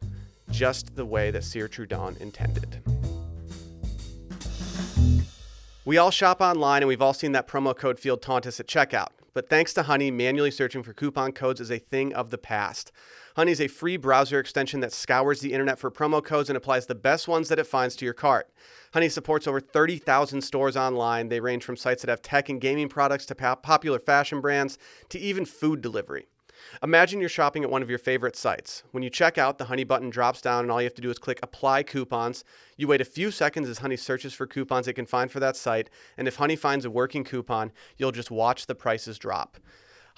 just 0.50 0.96
the 0.96 1.04
way 1.04 1.30
that 1.30 1.42
Cire 1.42 1.68
Trudon 1.68 2.20
intended. 2.20 2.82
We 5.90 5.98
all 5.98 6.12
shop 6.12 6.40
online 6.40 6.82
and 6.82 6.88
we've 6.88 7.02
all 7.02 7.12
seen 7.12 7.32
that 7.32 7.48
promo 7.48 7.76
code 7.76 7.98
field 7.98 8.22
taunt 8.22 8.46
us 8.46 8.60
at 8.60 8.68
checkout. 8.68 9.08
But 9.34 9.48
thanks 9.48 9.72
to 9.72 9.82
Honey, 9.82 10.12
manually 10.12 10.52
searching 10.52 10.84
for 10.84 10.92
coupon 10.92 11.32
codes 11.32 11.60
is 11.60 11.72
a 11.72 11.80
thing 11.80 12.14
of 12.14 12.30
the 12.30 12.38
past. 12.38 12.92
Honey 13.34 13.50
is 13.50 13.60
a 13.60 13.66
free 13.66 13.96
browser 13.96 14.38
extension 14.38 14.78
that 14.82 14.92
scours 14.92 15.40
the 15.40 15.52
internet 15.52 15.80
for 15.80 15.90
promo 15.90 16.22
codes 16.22 16.48
and 16.48 16.56
applies 16.56 16.86
the 16.86 16.94
best 16.94 17.26
ones 17.26 17.48
that 17.48 17.58
it 17.58 17.66
finds 17.66 17.96
to 17.96 18.04
your 18.04 18.14
cart. 18.14 18.48
Honey 18.94 19.08
supports 19.08 19.48
over 19.48 19.58
30,000 19.58 20.42
stores 20.42 20.76
online. 20.76 21.28
They 21.28 21.40
range 21.40 21.64
from 21.64 21.76
sites 21.76 22.02
that 22.02 22.08
have 22.08 22.22
tech 22.22 22.48
and 22.48 22.60
gaming 22.60 22.88
products 22.88 23.26
to 23.26 23.34
popular 23.34 23.98
fashion 23.98 24.40
brands 24.40 24.78
to 25.08 25.18
even 25.18 25.44
food 25.44 25.80
delivery. 25.80 26.28
Imagine 26.82 27.20
you're 27.20 27.28
shopping 27.28 27.64
at 27.64 27.70
one 27.70 27.82
of 27.82 27.90
your 27.90 27.98
favorite 27.98 28.36
sites. 28.36 28.82
When 28.92 29.02
you 29.02 29.10
check 29.10 29.38
out, 29.38 29.58
the 29.58 29.66
Honey 29.66 29.84
button 29.84 30.10
drops 30.10 30.40
down, 30.40 30.64
and 30.64 30.70
all 30.70 30.80
you 30.80 30.86
have 30.86 30.94
to 30.94 31.02
do 31.02 31.10
is 31.10 31.18
click 31.18 31.40
Apply 31.42 31.82
Coupons. 31.82 32.44
You 32.76 32.88
wait 32.88 33.00
a 33.00 33.04
few 33.04 33.30
seconds 33.30 33.68
as 33.68 33.78
Honey 33.78 33.96
searches 33.96 34.34
for 34.34 34.46
coupons 34.46 34.88
it 34.88 34.94
can 34.94 35.06
find 35.06 35.30
for 35.30 35.40
that 35.40 35.56
site, 35.56 35.90
and 36.16 36.26
if 36.28 36.36
Honey 36.36 36.56
finds 36.56 36.84
a 36.84 36.90
working 36.90 37.24
coupon, 37.24 37.72
you'll 37.96 38.12
just 38.12 38.30
watch 38.30 38.66
the 38.66 38.74
prices 38.74 39.18
drop. 39.18 39.58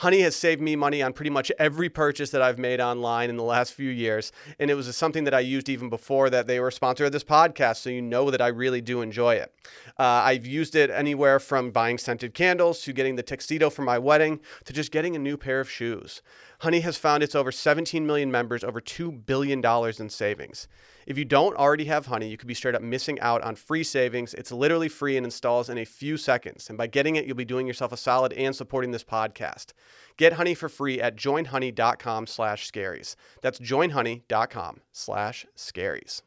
Honey 0.02 0.22
has 0.22 0.34
saved 0.34 0.60
me 0.60 0.74
money 0.74 1.00
on 1.00 1.12
pretty 1.12 1.30
much 1.30 1.52
every 1.60 1.88
purchase 1.88 2.30
that 2.30 2.42
I've 2.42 2.58
made 2.58 2.80
online 2.80 3.30
in 3.30 3.36
the 3.36 3.44
last 3.44 3.72
few 3.72 3.88
years. 3.88 4.32
And 4.58 4.68
it 4.68 4.74
was 4.74 4.96
something 4.96 5.22
that 5.22 5.32
I 5.32 5.38
used 5.38 5.68
even 5.68 5.88
before 5.88 6.28
that 6.28 6.48
they 6.48 6.58
were 6.58 6.66
a 6.66 6.72
sponsor 6.72 7.04
of 7.04 7.12
this 7.12 7.22
podcast. 7.22 7.76
So 7.76 7.90
you 7.90 8.02
know 8.02 8.28
that 8.32 8.42
I 8.42 8.48
really 8.48 8.80
do 8.80 9.00
enjoy 9.00 9.36
it. 9.36 9.54
Uh, 9.96 10.02
I've 10.02 10.44
used 10.44 10.74
it 10.74 10.90
anywhere 10.90 11.38
from 11.38 11.70
buying 11.70 11.98
scented 11.98 12.34
candles 12.34 12.80
to 12.80 12.92
getting 12.92 13.14
the 13.14 13.22
tuxedo 13.22 13.70
for 13.70 13.82
my 13.82 13.96
wedding 13.96 14.40
to 14.64 14.72
just 14.72 14.90
getting 14.90 15.14
a 15.14 15.20
new 15.20 15.36
pair 15.36 15.60
of 15.60 15.70
shoes. 15.70 16.20
Honey 16.62 16.80
has 16.80 16.96
found 16.96 17.22
its 17.22 17.36
over 17.36 17.52
17 17.52 18.04
million 18.04 18.28
members, 18.28 18.64
over 18.64 18.80
$2 18.80 19.24
billion 19.24 19.64
in 20.00 20.08
savings. 20.08 20.66
If 21.06 21.18
you 21.18 21.24
don't 21.24 21.56
already 21.56 21.86
have 21.86 22.06
Honey, 22.06 22.28
you 22.28 22.36
could 22.36 22.48
be 22.48 22.54
straight 22.54 22.74
up 22.74 22.82
missing 22.82 23.18
out 23.20 23.42
on 23.42 23.56
free 23.56 23.82
savings. 23.82 24.34
It's 24.34 24.52
literally 24.52 24.88
free 24.88 25.16
and 25.16 25.26
installs 25.26 25.68
in 25.68 25.78
a 25.78 25.84
few 25.84 26.16
seconds. 26.16 26.68
And 26.68 26.78
by 26.78 26.86
getting 26.86 27.16
it, 27.16 27.26
you'll 27.26 27.36
be 27.36 27.44
doing 27.44 27.66
yourself 27.66 27.92
a 27.92 27.96
solid 27.96 28.32
and 28.34 28.54
supporting 28.54 28.92
this 28.92 29.04
podcast. 29.04 29.72
Get 30.16 30.34
Honey 30.34 30.54
for 30.54 30.68
free 30.68 31.00
at 31.00 31.16
joinhoney.com 31.16 32.26
slash 32.26 32.70
scaries. 32.70 33.16
That's 33.40 33.58
joinhoney.com 33.58 34.80
slash 34.92 35.46
scaries. 35.56 36.22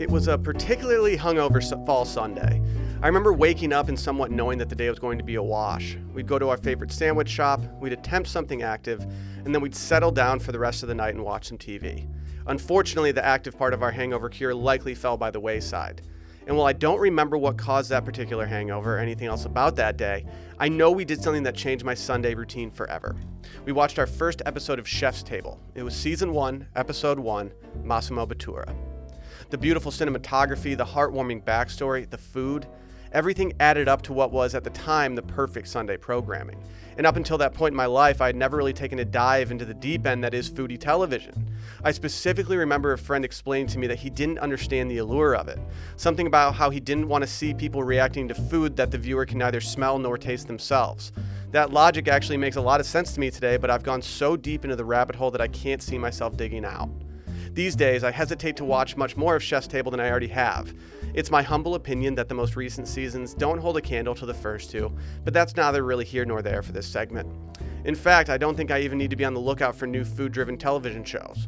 It 0.00 0.10
was 0.10 0.28
a 0.28 0.36
particularly 0.36 1.16
hungover 1.16 1.62
fall 1.86 2.04
Sunday. 2.04 2.60
I 3.04 3.06
remember 3.06 3.34
waking 3.34 3.74
up 3.74 3.90
and 3.90 4.00
somewhat 4.00 4.30
knowing 4.30 4.56
that 4.56 4.70
the 4.70 4.74
day 4.74 4.88
was 4.88 4.98
going 4.98 5.18
to 5.18 5.24
be 5.24 5.34
a 5.34 5.42
wash. 5.42 5.98
We'd 6.14 6.26
go 6.26 6.38
to 6.38 6.48
our 6.48 6.56
favorite 6.56 6.90
sandwich 6.90 7.28
shop, 7.28 7.60
we'd 7.78 7.92
attempt 7.92 8.30
something 8.30 8.62
active, 8.62 9.02
and 9.44 9.54
then 9.54 9.60
we'd 9.60 9.74
settle 9.74 10.10
down 10.10 10.40
for 10.40 10.52
the 10.52 10.58
rest 10.58 10.82
of 10.82 10.88
the 10.88 10.94
night 10.94 11.14
and 11.14 11.22
watch 11.22 11.48
some 11.48 11.58
TV. 11.58 12.08
Unfortunately, 12.46 13.12
the 13.12 13.22
active 13.22 13.58
part 13.58 13.74
of 13.74 13.82
our 13.82 13.90
hangover 13.90 14.30
cure 14.30 14.54
likely 14.54 14.94
fell 14.94 15.18
by 15.18 15.30
the 15.30 15.38
wayside. 15.38 16.00
And 16.46 16.56
while 16.56 16.64
I 16.64 16.72
don't 16.72 16.98
remember 16.98 17.36
what 17.36 17.58
caused 17.58 17.90
that 17.90 18.06
particular 18.06 18.46
hangover 18.46 18.96
or 18.96 19.00
anything 19.00 19.26
else 19.26 19.44
about 19.44 19.76
that 19.76 19.98
day, 19.98 20.24
I 20.58 20.70
know 20.70 20.90
we 20.90 21.04
did 21.04 21.22
something 21.22 21.42
that 21.42 21.54
changed 21.54 21.84
my 21.84 21.92
Sunday 21.92 22.34
routine 22.34 22.70
forever. 22.70 23.16
We 23.66 23.72
watched 23.72 23.98
our 23.98 24.06
first 24.06 24.40
episode 24.46 24.78
of 24.78 24.88
Chef's 24.88 25.22
Table. 25.22 25.60
It 25.74 25.82
was 25.82 25.94
season 25.94 26.32
one, 26.32 26.68
episode 26.74 27.18
one, 27.18 27.52
Massimo 27.82 28.24
Bottura. 28.24 28.74
The 29.50 29.58
beautiful 29.58 29.92
cinematography, 29.92 30.74
the 30.74 30.86
heartwarming 30.86 31.44
backstory, 31.44 32.08
the 32.08 32.16
food, 32.16 32.66
everything 33.14 33.52
added 33.60 33.88
up 33.88 34.02
to 34.02 34.12
what 34.12 34.32
was 34.32 34.54
at 34.54 34.64
the 34.64 34.70
time 34.70 35.14
the 35.14 35.22
perfect 35.22 35.68
Sunday 35.68 35.96
programming. 35.96 36.60
And 36.98 37.06
up 37.06 37.16
until 37.16 37.38
that 37.38 37.54
point 37.54 37.72
in 37.72 37.76
my 37.76 37.86
life, 37.86 38.20
I 38.20 38.26
had 38.26 38.36
never 38.36 38.56
really 38.56 38.72
taken 38.72 38.98
a 38.98 39.04
dive 39.04 39.50
into 39.50 39.64
the 39.64 39.74
deep 39.74 40.06
end 40.06 40.22
that 40.22 40.34
is 40.34 40.50
foodie 40.50 40.78
television. 40.78 41.50
I 41.82 41.92
specifically 41.92 42.56
remember 42.56 42.92
a 42.92 42.98
friend 42.98 43.24
explaining 43.24 43.68
to 43.68 43.78
me 43.78 43.86
that 43.86 43.98
he 43.98 44.10
didn't 44.10 44.38
understand 44.38 44.90
the 44.90 44.98
allure 44.98 45.34
of 45.34 45.48
it. 45.48 45.58
Something 45.96 46.26
about 46.26 46.54
how 46.54 46.70
he 46.70 46.80
didn't 46.80 47.08
want 47.08 47.22
to 47.22 47.30
see 47.30 47.54
people 47.54 47.82
reacting 47.82 48.28
to 48.28 48.34
food 48.34 48.76
that 48.76 48.90
the 48.90 48.98
viewer 48.98 49.26
can 49.26 49.38
neither 49.38 49.60
smell 49.60 49.98
nor 49.98 50.18
taste 50.18 50.46
themselves. 50.46 51.12
That 51.50 51.72
logic 51.72 52.08
actually 52.08 52.38
makes 52.38 52.56
a 52.56 52.60
lot 52.60 52.80
of 52.80 52.86
sense 52.86 53.12
to 53.14 53.20
me 53.20 53.30
today, 53.30 53.56
but 53.56 53.70
I've 53.70 53.84
gone 53.84 54.02
so 54.02 54.36
deep 54.36 54.64
into 54.64 54.76
the 54.76 54.84
rabbit 54.84 55.14
hole 55.14 55.30
that 55.30 55.40
I 55.40 55.48
can't 55.48 55.82
see 55.82 55.98
myself 55.98 56.36
digging 56.36 56.64
out. 56.64 56.88
These 57.54 57.76
days, 57.76 58.02
I 58.02 58.10
hesitate 58.10 58.56
to 58.56 58.64
watch 58.64 58.96
much 58.96 59.16
more 59.16 59.36
of 59.36 59.42
Chef's 59.42 59.68
Table 59.68 59.92
than 59.92 60.00
I 60.00 60.10
already 60.10 60.26
have. 60.26 60.74
It's 61.14 61.30
my 61.30 61.40
humble 61.40 61.76
opinion 61.76 62.16
that 62.16 62.28
the 62.28 62.34
most 62.34 62.56
recent 62.56 62.88
seasons 62.88 63.32
don't 63.32 63.58
hold 63.58 63.76
a 63.76 63.80
candle 63.80 64.16
to 64.16 64.26
the 64.26 64.34
first 64.34 64.72
two, 64.72 64.92
but 65.22 65.32
that's 65.32 65.54
neither 65.54 65.84
really 65.84 66.04
here 66.04 66.24
nor 66.24 66.42
there 66.42 66.64
for 66.64 66.72
this 66.72 66.84
segment. 66.84 67.32
In 67.84 67.94
fact, 67.94 68.28
I 68.28 68.38
don't 68.38 68.56
think 68.56 68.72
I 68.72 68.80
even 68.80 68.98
need 68.98 69.10
to 69.10 69.16
be 69.16 69.24
on 69.24 69.34
the 69.34 69.40
lookout 69.40 69.76
for 69.76 69.86
new 69.86 70.04
food 70.04 70.32
driven 70.32 70.58
television 70.58 71.04
shows. 71.04 71.46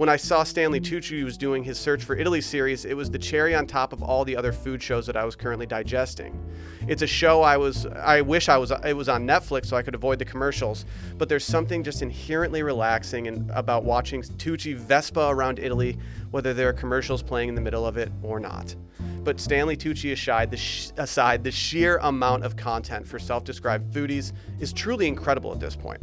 When 0.00 0.08
I 0.08 0.16
saw 0.16 0.44
Stanley 0.44 0.80
Tucci 0.80 1.22
was 1.24 1.36
doing 1.36 1.62
his 1.62 1.78
Search 1.78 2.04
for 2.04 2.16
Italy 2.16 2.40
series, 2.40 2.86
it 2.86 2.94
was 2.94 3.10
the 3.10 3.18
cherry 3.18 3.54
on 3.54 3.66
top 3.66 3.92
of 3.92 4.02
all 4.02 4.24
the 4.24 4.34
other 4.34 4.50
food 4.50 4.82
shows 4.82 5.04
that 5.04 5.14
I 5.14 5.26
was 5.26 5.36
currently 5.36 5.66
digesting. 5.66 6.42
It's 6.88 7.02
a 7.02 7.06
show 7.06 7.42
I 7.42 7.58
was 7.58 7.84
I 7.84 8.22
wish 8.22 8.48
I 8.48 8.56
was 8.56 8.70
it 8.70 8.96
was 8.96 9.10
on 9.10 9.26
Netflix 9.26 9.66
so 9.66 9.76
I 9.76 9.82
could 9.82 9.94
avoid 9.94 10.18
the 10.18 10.24
commercials, 10.24 10.86
but 11.18 11.28
there's 11.28 11.44
something 11.44 11.84
just 11.84 12.00
inherently 12.00 12.62
relaxing 12.62 13.28
and 13.28 13.50
about 13.50 13.84
watching 13.84 14.22
Tucci 14.22 14.74
Vespa 14.74 15.28
around 15.28 15.58
Italy, 15.58 15.98
whether 16.30 16.54
there 16.54 16.70
are 16.70 16.72
commercials 16.72 17.22
playing 17.22 17.50
in 17.50 17.54
the 17.54 17.60
middle 17.60 17.84
of 17.84 17.98
it 17.98 18.10
or 18.22 18.40
not. 18.40 18.74
But 19.22 19.38
Stanley 19.38 19.76
Tucci 19.76 20.12
aside, 20.12 20.50
the, 20.50 20.56
sh- 20.56 20.92
aside, 20.96 21.44
the 21.44 21.50
sheer 21.50 21.98
amount 21.98 22.44
of 22.44 22.56
content 22.56 23.06
for 23.06 23.18
self-described 23.18 23.92
foodies 23.92 24.32
is 24.60 24.72
truly 24.72 25.08
incredible 25.08 25.52
at 25.52 25.60
this 25.60 25.76
point. 25.76 26.02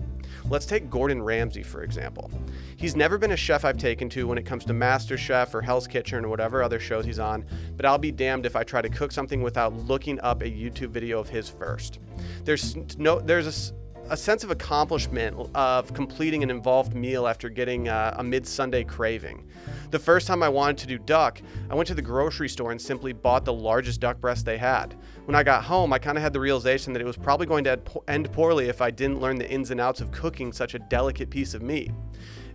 Let's 0.49 0.65
take 0.65 0.89
Gordon 0.89 1.21
Ramsay, 1.21 1.63
for 1.63 1.83
example. 1.83 2.31
He's 2.77 2.95
never 2.95 3.17
been 3.17 3.31
a 3.31 3.37
chef 3.37 3.65
I've 3.65 3.77
taken 3.77 4.09
to 4.09 4.27
when 4.27 4.37
it 4.37 4.45
comes 4.45 4.65
to 4.65 4.73
MasterChef 4.73 5.53
or 5.53 5.61
Hell's 5.61 5.87
Kitchen 5.87 6.25
or 6.25 6.29
whatever 6.29 6.63
other 6.63 6.79
shows 6.79 7.05
he's 7.05 7.19
on, 7.19 7.45
but 7.75 7.85
I'll 7.85 7.97
be 7.97 8.11
damned 8.11 8.45
if 8.45 8.55
I 8.55 8.63
try 8.63 8.81
to 8.81 8.89
cook 8.89 9.11
something 9.11 9.41
without 9.41 9.73
looking 9.73 10.19
up 10.21 10.41
a 10.41 10.45
YouTube 10.45 10.89
video 10.89 11.19
of 11.19 11.29
his 11.29 11.49
first. 11.49 11.99
There's 12.43 12.75
no, 12.97 13.19
there's 13.19 13.47
a 13.47 13.73
a 14.09 14.17
sense 14.17 14.43
of 14.43 14.51
accomplishment 14.51 15.35
of 15.53 15.93
completing 15.93 16.43
an 16.43 16.49
involved 16.49 16.95
meal 16.95 17.27
after 17.27 17.49
getting 17.49 17.89
uh, 17.89 18.15
a 18.17 18.23
mid 18.23 18.47
Sunday 18.47 18.83
craving. 18.83 19.45
The 19.91 19.99
first 19.99 20.27
time 20.27 20.43
I 20.43 20.49
wanted 20.49 20.77
to 20.79 20.87
do 20.87 20.97
duck, 20.97 21.41
I 21.69 21.75
went 21.75 21.87
to 21.87 21.93
the 21.93 22.01
grocery 22.01 22.49
store 22.49 22.71
and 22.71 22.81
simply 22.81 23.13
bought 23.13 23.45
the 23.45 23.53
largest 23.53 23.99
duck 23.99 24.19
breast 24.19 24.45
they 24.45 24.57
had. 24.57 24.95
When 25.25 25.35
I 25.35 25.43
got 25.43 25.63
home, 25.63 25.91
I 25.93 25.99
kind 25.99 26.17
of 26.17 26.21
had 26.21 26.33
the 26.33 26.39
realization 26.39 26.93
that 26.93 27.01
it 27.01 27.05
was 27.05 27.17
probably 27.17 27.47
going 27.47 27.63
to 27.65 27.79
end 28.07 28.31
poorly 28.31 28.69
if 28.69 28.81
I 28.81 28.91
didn't 28.91 29.19
learn 29.19 29.37
the 29.37 29.49
ins 29.49 29.71
and 29.71 29.81
outs 29.81 30.01
of 30.01 30.11
cooking 30.11 30.51
such 30.51 30.73
a 30.73 30.79
delicate 30.79 31.29
piece 31.29 31.53
of 31.53 31.61
meat. 31.61 31.91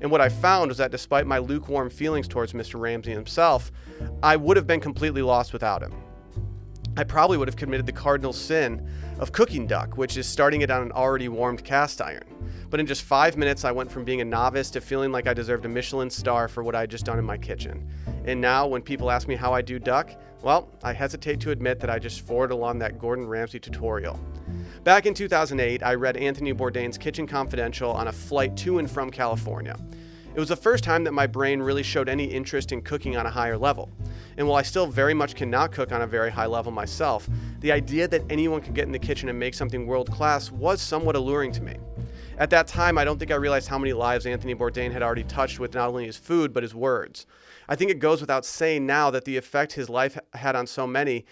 And 0.00 0.10
what 0.10 0.20
I 0.20 0.28
found 0.28 0.70
was 0.70 0.78
that 0.78 0.90
despite 0.90 1.26
my 1.26 1.38
lukewarm 1.38 1.90
feelings 1.90 2.28
towards 2.28 2.52
Mr. 2.52 2.80
Ramsay 2.80 3.12
himself, 3.12 3.70
I 4.22 4.36
would 4.36 4.56
have 4.56 4.66
been 4.66 4.80
completely 4.80 5.22
lost 5.22 5.52
without 5.52 5.82
him. 5.82 5.92
I 6.94 7.04
probably 7.04 7.38
would 7.38 7.48
have 7.48 7.56
committed 7.56 7.86
the 7.86 7.92
cardinal 7.92 8.34
sin 8.34 8.86
of 9.18 9.32
cooking 9.32 9.66
duck, 9.66 9.96
which 9.96 10.18
is 10.18 10.26
starting 10.26 10.60
it 10.60 10.70
on 10.70 10.82
an 10.82 10.92
already 10.92 11.28
warmed 11.28 11.64
cast 11.64 12.02
iron. 12.02 12.24
But 12.68 12.80
in 12.80 12.86
just 12.86 13.02
five 13.02 13.38
minutes, 13.38 13.64
I 13.64 13.72
went 13.72 13.90
from 13.90 14.04
being 14.04 14.20
a 14.20 14.24
novice 14.24 14.70
to 14.72 14.80
feeling 14.80 15.10
like 15.10 15.26
I 15.26 15.32
deserved 15.32 15.64
a 15.64 15.68
Michelin 15.68 16.10
star 16.10 16.48
for 16.48 16.62
what 16.62 16.74
I 16.74 16.80
had 16.80 16.90
just 16.90 17.06
done 17.06 17.18
in 17.18 17.24
my 17.24 17.38
kitchen. 17.38 17.88
And 18.26 18.40
now, 18.40 18.66
when 18.66 18.82
people 18.82 19.10
ask 19.10 19.26
me 19.26 19.36
how 19.36 19.54
I 19.54 19.62
do 19.62 19.78
duck, 19.78 20.10
well, 20.42 20.68
I 20.82 20.92
hesitate 20.92 21.40
to 21.40 21.50
admit 21.50 21.80
that 21.80 21.88
I 21.88 21.98
just 21.98 22.26
forward 22.26 22.50
along 22.50 22.78
that 22.80 22.98
Gordon 22.98 23.26
Ramsay 23.26 23.60
tutorial. 23.60 24.20
Back 24.84 25.06
in 25.06 25.14
2008, 25.14 25.82
I 25.82 25.94
read 25.94 26.18
Anthony 26.18 26.52
Bourdain's 26.52 26.98
Kitchen 26.98 27.26
Confidential 27.26 27.90
on 27.90 28.08
a 28.08 28.12
flight 28.12 28.54
to 28.58 28.78
and 28.78 28.90
from 28.90 29.10
California. 29.10 29.78
It 30.34 30.40
was 30.40 30.48
the 30.48 30.56
first 30.56 30.82
time 30.82 31.04
that 31.04 31.12
my 31.12 31.26
brain 31.26 31.60
really 31.60 31.82
showed 31.82 32.08
any 32.08 32.24
interest 32.24 32.72
in 32.72 32.82
cooking 32.82 33.16
on 33.16 33.26
a 33.26 33.30
higher 33.30 33.56
level. 33.56 33.90
And 34.36 34.46
while 34.46 34.56
I 34.56 34.62
still 34.62 34.86
very 34.86 35.14
much 35.14 35.34
cannot 35.34 35.72
cook 35.72 35.92
on 35.92 36.02
a 36.02 36.06
very 36.06 36.30
high 36.30 36.46
level 36.46 36.72
myself, 36.72 37.28
the 37.60 37.72
idea 37.72 38.08
that 38.08 38.22
anyone 38.30 38.60
could 38.60 38.74
get 38.74 38.86
in 38.86 38.92
the 38.92 38.98
kitchen 38.98 39.28
and 39.28 39.38
make 39.38 39.54
something 39.54 39.86
world 39.86 40.10
class 40.10 40.50
was 40.50 40.80
somewhat 40.80 41.16
alluring 41.16 41.52
to 41.52 41.62
me. 41.62 41.76
At 42.38 42.50
that 42.50 42.66
time, 42.66 42.98
I 42.98 43.04
don't 43.04 43.18
think 43.18 43.30
I 43.30 43.36
realized 43.36 43.68
how 43.68 43.78
many 43.78 43.92
lives 43.92 44.26
Anthony 44.26 44.54
Bourdain 44.54 44.90
had 44.90 45.02
already 45.02 45.24
touched 45.24 45.60
with 45.60 45.74
not 45.74 45.88
only 45.88 46.06
his 46.06 46.16
food, 46.16 46.52
but 46.52 46.62
his 46.62 46.74
words. 46.74 47.26
I 47.68 47.76
think 47.76 47.90
it 47.90 47.98
goes 47.98 48.20
without 48.20 48.44
saying 48.44 48.86
now 48.86 49.10
that 49.10 49.24
the 49.24 49.36
effect 49.36 49.72
his 49.72 49.88
life 49.88 50.18
had 50.34 50.56
on 50.56 50.66
so 50.66 50.86
many 50.86 51.24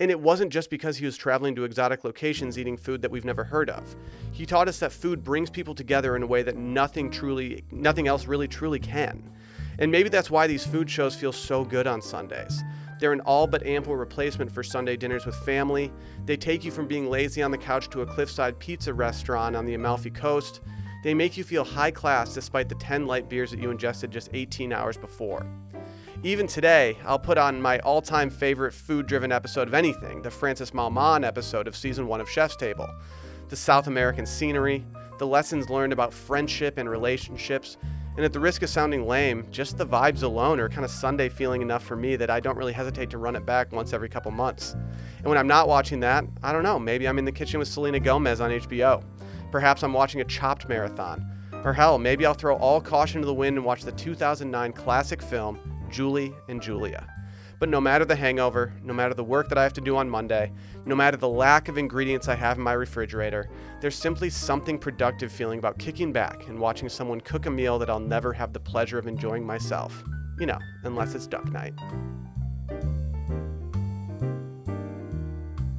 and 0.00 0.10
it 0.10 0.20
wasn't 0.20 0.52
just 0.52 0.70
because 0.70 0.96
he 0.96 1.04
was 1.04 1.16
traveling 1.16 1.56
to 1.56 1.64
exotic 1.64 2.04
locations 2.04 2.58
eating 2.58 2.76
food 2.76 3.02
that 3.02 3.10
we've 3.10 3.24
never 3.24 3.44
heard 3.44 3.68
of. 3.68 3.96
He 4.30 4.46
taught 4.46 4.68
us 4.68 4.78
that 4.78 4.92
food 4.92 5.24
brings 5.24 5.50
people 5.50 5.74
together 5.74 6.14
in 6.14 6.22
a 6.22 6.26
way 6.26 6.42
that 6.42 6.56
nothing 6.56 7.10
truly 7.10 7.64
nothing 7.72 8.06
else 8.06 8.26
really 8.26 8.48
truly 8.48 8.78
can. 8.78 9.32
And 9.78 9.92
maybe 9.92 10.08
that's 10.08 10.30
why 10.30 10.46
these 10.46 10.66
food 10.66 10.90
shows 10.90 11.14
feel 11.14 11.32
so 11.32 11.64
good 11.64 11.86
on 11.86 12.02
Sundays. 12.02 12.62
They're 12.98 13.12
an 13.12 13.20
all 13.20 13.46
but 13.46 13.64
ample 13.64 13.96
replacement 13.96 14.50
for 14.50 14.62
Sunday 14.62 14.96
dinners 14.96 15.24
with 15.24 15.36
family. 15.36 15.92
They 16.24 16.36
take 16.36 16.64
you 16.64 16.70
from 16.70 16.88
being 16.88 17.08
lazy 17.08 17.42
on 17.42 17.52
the 17.52 17.58
couch 17.58 17.88
to 17.90 18.02
a 18.02 18.06
cliffside 18.06 18.58
pizza 18.58 18.92
restaurant 18.92 19.54
on 19.54 19.64
the 19.64 19.74
Amalfi 19.74 20.10
Coast. 20.10 20.60
They 21.04 21.14
make 21.14 21.36
you 21.36 21.44
feel 21.44 21.64
high 21.64 21.92
class 21.92 22.34
despite 22.34 22.68
the 22.68 22.74
10 22.74 23.06
light 23.06 23.28
beers 23.28 23.52
that 23.52 23.60
you 23.60 23.70
ingested 23.70 24.10
just 24.10 24.30
18 24.32 24.72
hours 24.72 24.96
before. 24.96 25.46
Even 26.24 26.48
today, 26.48 26.98
I'll 27.04 27.18
put 27.18 27.38
on 27.38 27.62
my 27.62 27.78
all 27.80 28.02
time 28.02 28.28
favorite 28.28 28.74
food 28.74 29.06
driven 29.06 29.30
episode 29.30 29.68
of 29.68 29.74
anything 29.74 30.20
the 30.22 30.30
Francis 30.30 30.72
Mallmann 30.72 31.24
episode 31.24 31.68
of 31.68 31.76
season 31.76 32.08
one 32.08 32.20
of 32.20 32.28
Chef's 32.28 32.56
Table. 32.56 32.88
The 33.48 33.56
South 33.56 33.86
American 33.86 34.26
scenery, 34.26 34.84
the 35.18 35.26
lessons 35.26 35.70
learned 35.70 35.92
about 35.92 36.12
friendship 36.12 36.76
and 36.76 36.90
relationships, 36.90 37.76
and 38.18 38.24
at 38.24 38.32
the 38.32 38.40
risk 38.40 38.62
of 38.62 38.68
sounding 38.68 39.06
lame, 39.06 39.46
just 39.52 39.78
the 39.78 39.86
vibes 39.86 40.24
alone 40.24 40.58
are 40.58 40.68
kind 40.68 40.84
of 40.84 40.90
Sunday 40.90 41.28
feeling 41.28 41.62
enough 41.62 41.84
for 41.84 41.94
me 41.94 42.16
that 42.16 42.30
I 42.30 42.40
don't 42.40 42.56
really 42.56 42.72
hesitate 42.72 43.10
to 43.10 43.18
run 43.18 43.36
it 43.36 43.46
back 43.46 43.70
once 43.70 43.92
every 43.92 44.08
couple 44.08 44.32
months. 44.32 44.72
And 45.18 45.26
when 45.26 45.38
I'm 45.38 45.46
not 45.46 45.68
watching 45.68 46.00
that, 46.00 46.24
I 46.42 46.52
don't 46.52 46.64
know, 46.64 46.80
maybe 46.80 47.06
I'm 47.06 47.20
in 47.20 47.24
the 47.24 47.30
kitchen 47.30 47.60
with 47.60 47.68
Selena 47.68 48.00
Gomez 48.00 48.40
on 48.40 48.50
HBO. 48.50 49.04
Perhaps 49.52 49.84
I'm 49.84 49.92
watching 49.92 50.20
a 50.20 50.24
chopped 50.24 50.68
marathon. 50.68 51.24
Or 51.64 51.72
hell, 51.72 51.96
maybe 51.96 52.26
I'll 52.26 52.34
throw 52.34 52.56
all 52.56 52.80
caution 52.80 53.20
to 53.20 53.26
the 53.26 53.32
wind 53.32 53.56
and 53.56 53.64
watch 53.64 53.84
the 53.84 53.92
2009 53.92 54.72
classic 54.72 55.22
film, 55.22 55.60
Julie 55.88 56.34
and 56.48 56.60
Julia. 56.60 57.06
But 57.58 57.68
no 57.68 57.80
matter 57.80 58.04
the 58.04 58.14
hangover, 58.14 58.72
no 58.84 58.94
matter 58.94 59.14
the 59.14 59.24
work 59.24 59.48
that 59.48 59.58
I 59.58 59.64
have 59.64 59.72
to 59.74 59.80
do 59.80 59.96
on 59.96 60.08
Monday, 60.08 60.52
no 60.84 60.94
matter 60.94 61.16
the 61.16 61.28
lack 61.28 61.68
of 61.68 61.76
ingredients 61.76 62.28
I 62.28 62.36
have 62.36 62.56
in 62.56 62.62
my 62.62 62.72
refrigerator, 62.72 63.50
there's 63.80 63.96
simply 63.96 64.30
something 64.30 64.78
productive 64.78 65.32
feeling 65.32 65.58
about 65.58 65.78
kicking 65.78 66.12
back 66.12 66.46
and 66.46 66.58
watching 66.58 66.88
someone 66.88 67.20
cook 67.20 67.46
a 67.46 67.50
meal 67.50 67.78
that 67.80 67.90
I'll 67.90 67.98
never 67.98 68.32
have 68.32 68.52
the 68.52 68.60
pleasure 68.60 68.98
of 68.98 69.08
enjoying 69.08 69.44
myself. 69.44 70.04
You 70.38 70.46
know, 70.46 70.58
unless 70.84 71.16
it's 71.16 71.26
duck 71.26 71.50
night. 71.50 71.74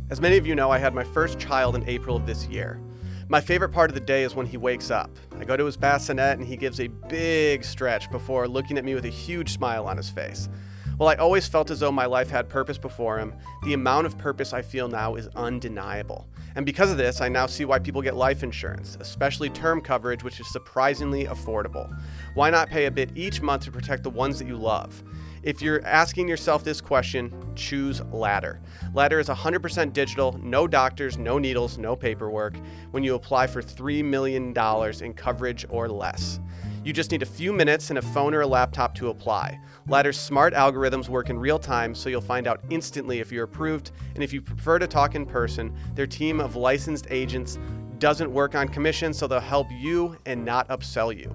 As 0.09 0.19
many 0.19 0.37
of 0.37 0.45
you 0.45 0.55
know, 0.55 0.71
I 0.71 0.79
had 0.79 0.93
my 0.93 1.03
first 1.03 1.39
child 1.39 1.75
in 1.75 1.87
April 1.87 2.17
of 2.17 2.25
this 2.25 2.45
year. 2.47 2.81
My 3.29 3.39
favorite 3.39 3.69
part 3.69 3.89
of 3.89 3.93
the 3.93 4.01
day 4.01 4.23
is 4.23 4.35
when 4.35 4.47
he 4.47 4.57
wakes 4.57 4.89
up. 4.91 5.11
I 5.39 5.45
go 5.45 5.55
to 5.55 5.63
his 5.63 5.77
bassinet 5.77 6.39
and 6.39 6.47
he 6.47 6.57
gives 6.57 6.81
a 6.81 6.87
big 6.87 7.63
stretch 7.63 8.09
before 8.11 8.47
looking 8.47 8.77
at 8.77 8.83
me 8.83 8.95
with 8.95 9.05
a 9.05 9.09
huge 9.09 9.53
smile 9.53 9.85
on 9.85 9.95
his 9.95 10.09
face. 10.09 10.49
While 10.99 11.07
I 11.07 11.15
always 11.15 11.47
felt 11.47 11.71
as 11.71 11.79
though 11.79 11.93
my 11.93 12.05
life 12.05 12.29
had 12.29 12.49
purpose 12.49 12.77
before 12.77 13.19
him, 13.19 13.33
the 13.63 13.73
amount 13.73 14.05
of 14.05 14.17
purpose 14.17 14.51
I 14.51 14.61
feel 14.61 14.89
now 14.89 15.15
is 15.15 15.29
undeniable. 15.33 16.27
And 16.57 16.65
because 16.65 16.91
of 16.91 16.97
this, 16.97 17.21
I 17.21 17.29
now 17.29 17.45
see 17.45 17.63
why 17.63 17.79
people 17.79 18.01
get 18.01 18.17
life 18.17 18.43
insurance, 18.43 18.97
especially 18.99 19.49
term 19.49 19.79
coverage, 19.79 20.25
which 20.25 20.41
is 20.41 20.51
surprisingly 20.51 21.23
affordable. 21.23 21.89
Why 22.33 22.49
not 22.49 22.67
pay 22.67 22.87
a 22.87 22.91
bit 22.91 23.11
each 23.15 23.41
month 23.41 23.63
to 23.63 23.71
protect 23.71 24.03
the 24.03 24.09
ones 24.09 24.39
that 24.39 24.47
you 24.49 24.57
love? 24.57 25.01
If 25.41 25.61
you're 25.61 25.81
asking 25.85 26.27
yourself 26.27 26.65
this 26.65 26.81
question, 26.81 27.33
choose 27.55 28.01
Ladder. 28.11 28.59
Ladder 28.93 29.21
is 29.21 29.29
100% 29.29 29.93
digital, 29.93 30.37
no 30.43 30.67
doctors, 30.67 31.17
no 31.17 31.37
needles, 31.37 31.77
no 31.77 31.95
paperwork 31.95 32.57
when 32.91 33.05
you 33.05 33.15
apply 33.15 33.47
for 33.47 33.61
$3 33.61 34.03
million 34.03 34.53
in 35.01 35.13
coverage 35.13 35.65
or 35.69 35.87
less. 35.87 36.41
You 36.89 36.93
just 36.93 37.11
need 37.11 37.21
a 37.21 37.27
few 37.27 37.53
minutes 37.53 37.91
and 37.91 37.99
a 37.99 38.01
phone 38.01 38.33
or 38.33 38.41
a 38.41 38.47
laptop 38.47 38.95
to 38.95 39.09
apply. 39.09 39.59
Ladder's 39.87 40.19
smart 40.19 40.55
algorithms 40.55 41.07
work 41.07 41.29
in 41.29 41.37
real 41.37 41.59
time, 41.59 41.93
so 41.93 42.09
you'll 42.09 42.19
find 42.19 42.47
out 42.47 42.61
instantly 42.71 43.19
if 43.19 43.31
you're 43.31 43.43
approved. 43.43 43.91
And 44.15 44.23
if 44.23 44.33
you 44.33 44.41
prefer 44.41 44.79
to 44.79 44.87
talk 44.87 45.13
in 45.13 45.27
person, 45.27 45.71
their 45.93 46.07
team 46.07 46.39
of 46.39 46.55
licensed 46.55 47.05
agents 47.11 47.59
doesn't 47.99 48.33
work 48.33 48.55
on 48.55 48.67
commission, 48.67 49.13
so 49.13 49.27
they'll 49.27 49.39
help 49.39 49.67
you 49.71 50.17
and 50.25 50.43
not 50.43 50.67
upsell 50.69 51.15
you. 51.15 51.31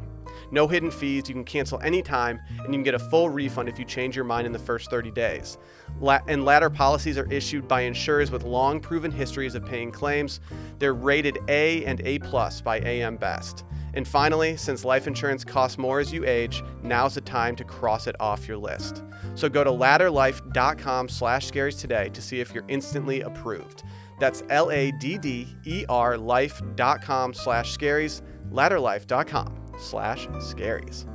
No 0.51 0.67
hidden 0.67 0.91
fees, 0.91 1.29
you 1.29 1.35
can 1.37 1.45
cancel 1.45 1.81
anytime, 1.83 2.41
and 2.49 2.67
you 2.67 2.73
can 2.73 2.83
get 2.83 2.95
a 2.95 2.99
full 2.99 3.29
refund 3.29 3.69
if 3.69 3.79
you 3.79 3.85
change 3.85 4.17
your 4.17 4.25
mind 4.25 4.49
in 4.49 4.53
the 4.53 4.59
first 4.59 4.91
30 4.91 5.13
days. 5.13 5.59
La- 6.01 6.19
and 6.27 6.45
ladder 6.45 6.69
policies 6.69 7.17
are 7.17 7.33
issued 7.33 7.69
by 7.69 7.83
insurers 7.83 8.33
with 8.33 8.43
long 8.43 8.81
proven 8.81 9.13
histories 9.13 9.55
of 9.55 9.65
paying 9.65 9.93
claims. 9.93 10.41
They're 10.81 10.95
rated 10.95 11.39
A 11.47 11.85
and 11.85 12.01
A 12.01 12.19
plus 12.19 12.61
by 12.61 12.81
AM 12.81 13.17
Best. 13.17 13.65
And 13.95 14.07
finally, 14.07 14.57
since 14.57 14.85
life 14.85 15.07
insurance 15.07 15.45
costs 15.45 15.79
more 15.79 16.01
as 16.01 16.13
you 16.13 16.25
age, 16.25 16.63
now's 16.83 17.15
the 17.15 17.21
time 17.21 17.57
to 17.57 17.65
cross 17.65 18.07
it 18.07 18.17
off 18.21 18.47
your 18.47 18.59
list. 18.59 19.03
So 19.35 19.49
go 19.49 19.65
to 19.65 19.71
ladderlife.com 19.71 21.09
slash 21.09 21.51
scaries 21.51 21.81
today 21.81 22.11
to 22.11 22.21
see 22.21 22.41
if 22.41 22.53
you're 22.53 22.65
instantly 22.69 23.23
approved. 23.23 23.85
That's 24.21 24.43
L-A-D-D-E-R 24.49 26.19
life.com 26.19 27.35
slash 27.35 27.77
scaries, 27.77 28.23
ladderlife.com 28.51 29.61
slash 29.79 30.27
scaries. 30.29 31.14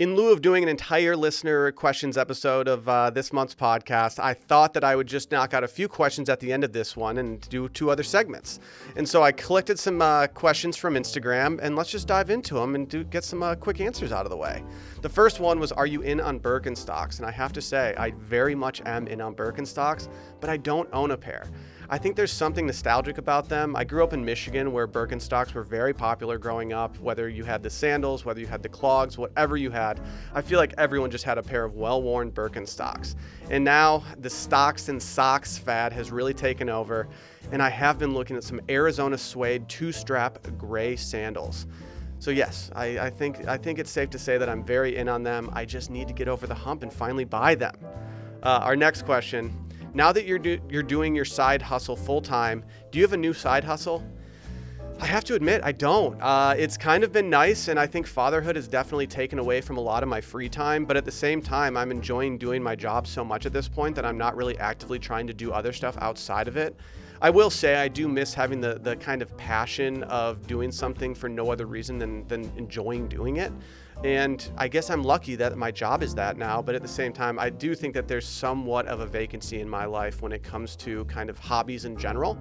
In 0.00 0.16
lieu 0.16 0.32
of 0.32 0.42
doing 0.42 0.64
an 0.64 0.68
entire 0.68 1.14
listener 1.14 1.70
questions 1.70 2.18
episode 2.18 2.66
of 2.66 2.88
uh, 2.88 3.10
this 3.10 3.32
month's 3.32 3.54
podcast, 3.54 4.18
I 4.18 4.34
thought 4.34 4.74
that 4.74 4.82
I 4.82 4.96
would 4.96 5.06
just 5.06 5.30
knock 5.30 5.54
out 5.54 5.62
a 5.62 5.68
few 5.68 5.86
questions 5.86 6.28
at 6.28 6.40
the 6.40 6.52
end 6.52 6.64
of 6.64 6.72
this 6.72 6.96
one 6.96 7.18
and 7.18 7.48
do 7.48 7.68
two 7.68 7.90
other 7.90 8.02
segments. 8.02 8.58
And 8.96 9.08
so 9.08 9.22
I 9.22 9.30
collected 9.30 9.78
some 9.78 10.02
uh, 10.02 10.26
questions 10.26 10.76
from 10.76 10.94
Instagram, 10.94 11.60
and 11.62 11.76
let's 11.76 11.92
just 11.92 12.08
dive 12.08 12.30
into 12.30 12.54
them 12.54 12.74
and 12.74 12.88
do, 12.88 13.04
get 13.04 13.22
some 13.22 13.44
uh, 13.44 13.54
quick 13.54 13.80
answers 13.80 14.10
out 14.10 14.26
of 14.26 14.30
the 14.30 14.36
way. 14.36 14.64
The 15.02 15.08
first 15.08 15.38
one 15.38 15.60
was, 15.60 15.70
Are 15.70 15.86
you 15.86 16.02
in 16.02 16.20
on 16.20 16.40
Birkenstocks? 16.40 17.18
And 17.18 17.26
I 17.26 17.30
have 17.30 17.52
to 17.52 17.62
say, 17.62 17.94
I 17.96 18.10
very 18.18 18.56
much 18.56 18.82
am 18.84 19.06
in 19.06 19.20
on 19.20 19.32
Birkenstocks, 19.36 20.08
but 20.40 20.50
I 20.50 20.56
don't 20.56 20.88
own 20.92 21.12
a 21.12 21.16
pair. 21.16 21.46
I 21.90 21.98
think 21.98 22.16
there's 22.16 22.32
something 22.32 22.66
nostalgic 22.66 23.18
about 23.18 23.48
them. 23.48 23.76
I 23.76 23.84
grew 23.84 24.02
up 24.02 24.12
in 24.12 24.24
Michigan 24.24 24.72
where 24.72 24.88
Birkenstocks 24.88 25.52
were 25.52 25.62
very 25.62 25.92
popular 25.92 26.38
growing 26.38 26.72
up, 26.72 26.98
whether 26.98 27.28
you 27.28 27.44
had 27.44 27.62
the 27.62 27.70
sandals, 27.70 28.24
whether 28.24 28.40
you 28.40 28.46
had 28.46 28.62
the 28.62 28.68
clogs, 28.68 29.18
whatever 29.18 29.56
you 29.56 29.70
had. 29.70 30.00
I 30.34 30.40
feel 30.40 30.58
like 30.58 30.72
everyone 30.78 31.10
just 31.10 31.24
had 31.24 31.36
a 31.36 31.42
pair 31.42 31.64
of 31.64 31.74
well 31.74 32.02
worn 32.02 32.30
Birkenstocks. 32.30 33.16
And 33.50 33.62
now 33.62 34.02
the 34.18 34.30
stocks 34.30 34.88
and 34.88 35.02
socks 35.02 35.58
fad 35.58 35.92
has 35.92 36.10
really 36.10 36.34
taken 36.34 36.68
over, 36.68 37.06
and 37.52 37.62
I 37.62 37.68
have 37.68 37.98
been 37.98 38.14
looking 38.14 38.36
at 38.36 38.44
some 38.44 38.60
Arizona 38.70 39.18
suede 39.18 39.68
two 39.68 39.92
strap 39.92 40.38
gray 40.56 40.96
sandals. 40.96 41.66
So 42.18 42.30
yes, 42.30 42.70
I, 42.74 42.98
I, 42.98 43.10
think 43.10 43.46
I 43.46 43.58
think 43.58 43.78
it's 43.78 43.90
safe 43.90 44.08
to 44.10 44.18
say 44.18 44.38
that 44.38 44.48
I'm 44.48 44.64
very 44.64 44.96
in 44.96 45.08
on 45.08 45.22
them. 45.22 45.50
I 45.52 45.66
just 45.66 45.90
need 45.90 46.08
to 46.08 46.14
get 46.14 46.28
over 46.28 46.46
the 46.46 46.54
hump 46.54 46.82
and 46.82 46.90
finally 46.90 47.24
buy 47.24 47.54
them. 47.54 47.74
Uh, 48.42 48.60
our 48.62 48.76
next 48.76 49.02
question: 49.02 49.52
Now 49.94 50.10
that 50.10 50.26
you're 50.26 50.40
do, 50.40 50.58
you're 50.68 50.82
doing 50.82 51.14
your 51.14 51.24
side 51.24 51.62
hustle 51.62 51.94
full 51.94 52.20
time, 52.20 52.64
do 52.90 52.98
you 52.98 53.04
have 53.04 53.12
a 53.12 53.16
new 53.16 53.32
side 53.32 53.62
hustle? 53.62 54.04
I 55.00 55.06
have 55.06 55.24
to 55.24 55.34
admit, 55.34 55.60
I 55.64 55.72
don't. 55.72 56.20
Uh, 56.20 56.54
it's 56.56 56.76
kind 56.76 57.04
of 57.04 57.12
been 57.12 57.30
nice, 57.30 57.68
and 57.68 57.78
I 57.78 57.86
think 57.86 58.06
fatherhood 58.06 58.56
has 58.56 58.68
definitely 58.68 59.06
taken 59.06 59.38
away 59.38 59.60
from 59.60 59.76
a 59.76 59.80
lot 59.80 60.02
of 60.02 60.08
my 60.08 60.20
free 60.20 60.48
time. 60.48 60.84
But 60.84 60.96
at 60.96 61.04
the 61.04 61.12
same 61.12 61.42
time, 61.42 61.76
I'm 61.76 61.90
enjoying 61.90 62.38
doing 62.38 62.62
my 62.62 62.74
job 62.74 63.06
so 63.06 63.24
much 63.24 63.46
at 63.46 63.52
this 63.52 63.68
point 63.68 63.94
that 63.96 64.04
I'm 64.04 64.18
not 64.18 64.36
really 64.36 64.58
actively 64.58 64.98
trying 64.98 65.26
to 65.28 65.34
do 65.34 65.52
other 65.52 65.72
stuff 65.72 65.96
outside 66.00 66.48
of 66.48 66.56
it. 66.56 66.76
I 67.20 67.30
will 67.30 67.50
say 67.50 67.76
I 67.76 67.88
do 67.88 68.08
miss 68.08 68.34
having 68.34 68.60
the 68.60 68.78
the 68.82 68.96
kind 68.96 69.22
of 69.22 69.36
passion 69.36 70.02
of 70.04 70.46
doing 70.46 70.70
something 70.70 71.14
for 71.14 71.28
no 71.28 71.50
other 71.50 71.66
reason 71.66 71.98
than 71.98 72.26
than 72.28 72.52
enjoying 72.56 73.08
doing 73.08 73.36
it. 73.36 73.52
And 74.02 74.50
I 74.56 74.68
guess 74.68 74.90
I'm 74.90 75.02
lucky 75.02 75.36
that 75.36 75.56
my 75.56 75.70
job 75.70 76.02
is 76.02 76.14
that 76.16 76.36
now, 76.36 76.60
but 76.60 76.74
at 76.74 76.82
the 76.82 76.88
same 76.88 77.12
time, 77.12 77.38
I 77.38 77.48
do 77.48 77.74
think 77.74 77.94
that 77.94 78.08
there's 78.08 78.26
somewhat 78.26 78.86
of 78.86 79.00
a 79.00 79.06
vacancy 79.06 79.60
in 79.60 79.68
my 79.68 79.84
life 79.84 80.20
when 80.20 80.32
it 80.32 80.42
comes 80.42 80.76
to 80.76 81.04
kind 81.04 81.30
of 81.30 81.38
hobbies 81.38 81.84
in 81.84 81.96
general. 81.96 82.38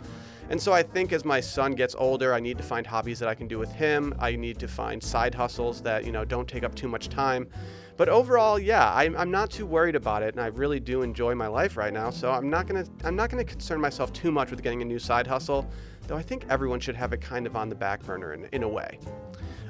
And 0.49 0.61
so 0.61 0.73
I 0.73 0.83
think 0.83 1.13
as 1.13 1.23
my 1.23 1.39
son 1.39 1.71
gets 1.73 1.95
older, 1.97 2.33
I 2.33 2.39
need 2.39 2.57
to 2.57 2.63
find 2.63 2.85
hobbies 2.85 3.19
that 3.19 3.29
I 3.29 3.35
can 3.35 3.47
do 3.47 3.59
with 3.59 3.71
him. 3.71 4.13
I 4.19 4.35
need 4.35 4.59
to 4.59 4.67
find 4.67 5.01
side 5.01 5.33
hustles 5.33 5.81
that, 5.83 6.05
you 6.05 6.11
know, 6.11 6.25
don't 6.25 6.47
take 6.47 6.63
up 6.63 6.75
too 6.75 6.89
much 6.89 7.07
time. 7.07 7.47
But 7.95 8.09
overall, 8.09 8.57
yeah, 8.57 8.91
I'm, 8.93 9.15
I'm 9.15 9.31
not 9.31 9.51
too 9.51 9.65
worried 9.65 9.95
about 9.95 10.23
it, 10.23 10.33
and 10.33 10.41
I 10.41 10.47
really 10.47 10.79
do 10.79 11.03
enjoy 11.03 11.35
my 11.35 11.47
life 11.47 11.77
right 11.77 11.93
now. 11.93 12.09
So 12.09 12.31
I'm 12.31 12.49
not 12.49 12.67
gonna 12.67 12.85
I'm 13.03 13.15
not 13.15 13.29
gonna 13.29 13.43
concern 13.43 13.79
myself 13.79 14.11
too 14.11 14.31
much 14.31 14.49
with 14.49 14.63
getting 14.63 14.81
a 14.81 14.85
new 14.85 14.99
side 14.99 15.27
hustle, 15.27 15.69
though 16.07 16.17
I 16.17 16.23
think 16.23 16.45
everyone 16.49 16.79
should 16.79 16.95
have 16.95 17.13
it 17.13 17.21
kind 17.21 17.45
of 17.45 17.55
on 17.55 17.69
the 17.69 17.75
back 17.75 18.03
burner 18.03 18.33
in, 18.33 18.45
in 18.51 18.63
a 18.63 18.67
way. 18.67 18.99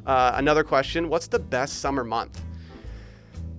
Uh, 0.06 0.34
another 0.36 0.64
question: 0.64 1.10
What's 1.10 1.28
the 1.28 1.40
best 1.40 1.80
summer 1.80 2.04
month? 2.04 2.42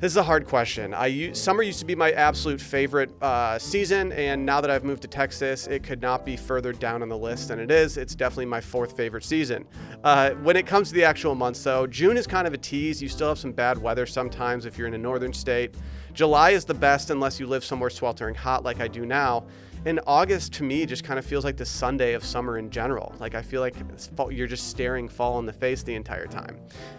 This 0.05 0.13
is 0.13 0.17
a 0.19 0.23
hard 0.23 0.47
question. 0.47 0.93
I 0.93 1.33
summer 1.33 1.63
used 1.63 1.79
to 1.79 1.87
be 1.87 1.95
my 1.95 2.13
absolute 2.13 2.61
favorite 2.61 3.11
uh, 3.23 3.59
season, 3.59 4.13
and 4.13 4.45
now 4.45 4.61
that 4.61 4.71
I've 4.71 4.85
moved 4.85 5.01
to 5.03 5.09
Texas, 5.09 5.67
it 5.67 5.83
could 5.83 6.03
not 6.03 6.27
be 6.27 6.37
further 6.37 6.75
down 6.75 7.01
on 7.01 7.09
the 7.09 7.17
list 7.17 7.49
than 7.49 7.59
it 7.59 7.71
is. 7.71 7.97
It's 7.97 8.15
definitely 8.15 8.45
my 8.47 8.61
fourth 8.61 8.97
favorite 8.97 9.25
season. 9.25 9.65
Uh, 10.03 10.33
when 10.43 10.57
it 10.57 10.67
comes 10.67 10.89
to 10.89 10.95
the 10.95 11.05
actual 11.05 11.35
months, 11.35 11.63
though, 11.63 11.87
June 11.87 12.19
is 12.19 12.27
kind 12.27 12.47
of 12.47 12.53
a 12.53 12.59
tease. 12.59 13.01
You 13.01 13.09
still 13.09 13.29
have 13.29 13.39
some 13.39 13.53
bad 13.53 13.79
weather 13.79 14.05
sometimes 14.05 14.67
if 14.67 14.77
you're 14.77 14.89
in 14.89 14.95
a 14.95 14.99
northern 14.99 15.33
state. 15.33 15.75
July 16.13 16.51
is 16.51 16.67
the 16.67 16.75
best 16.75 17.09
unless 17.09 17.41
you 17.41 17.47
live 17.47 17.65
somewhere 17.65 17.89
sweltering 17.89 18.35
hot 18.35 18.63
like 18.63 18.81
I 18.81 18.89
do 18.89 19.07
now. 19.07 19.47
And 19.87 20.01
August 20.07 20.55
to 20.55 20.63
me 20.63 20.87
just 20.87 21.05
kind 21.05 21.19
of 21.19 21.27
feels 21.27 21.45
like 21.45 21.59
the 21.59 21.67
Sunday 21.67 22.15
of 22.15 22.25
summer 22.25 22.57
in 22.57 22.71
general. 22.71 23.15
Like 23.19 23.35
I 23.35 23.43
feel 23.43 23.61
like 23.61 23.75
you're 24.31 24.47
just 24.47 24.71
staring 24.71 25.09
fall 25.09 25.39
in 25.39 25.47
the 25.47 25.53
face 25.53 25.83
the 25.83 25.95
entire 25.95 26.27
time. 26.27 26.59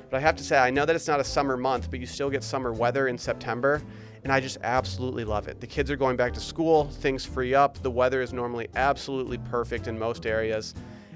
But 0.10 0.18
I 0.18 0.20
have 0.20 0.36
to 0.36 0.44
say, 0.44 0.58
I 0.58 0.70
know 0.70 0.86
that 0.86 0.96
it's 0.96 1.08
not 1.08 1.20
a 1.20 1.24
summer 1.24 1.58
month, 1.58 1.90
but 1.90 2.00
you 2.00 2.06
still 2.06 2.30
get 2.30 2.44
summer 2.44 2.72
weather 2.72 3.08
in 3.08 3.18
September. 3.18 3.82
And 4.24 4.32
I 4.32 4.40
just 4.40 4.58
absolutely 4.62 5.24
love 5.24 5.48
it. 5.48 5.60
The 5.60 5.68
kids 5.68 5.90
are 5.90 5.96
going 5.96 6.16
back 6.16 6.34
to 6.34 6.40
school, 6.40 6.86
things 6.86 7.26
free 7.26 7.54
up, 7.54 7.82
the 7.82 7.92
weather 7.92 8.22
is 8.22 8.34
normally 8.34 8.68
absolutely 8.76 9.38
perfect 9.40 9.88
in 9.88 9.98
most 9.98 10.26
areas. 10.26 10.74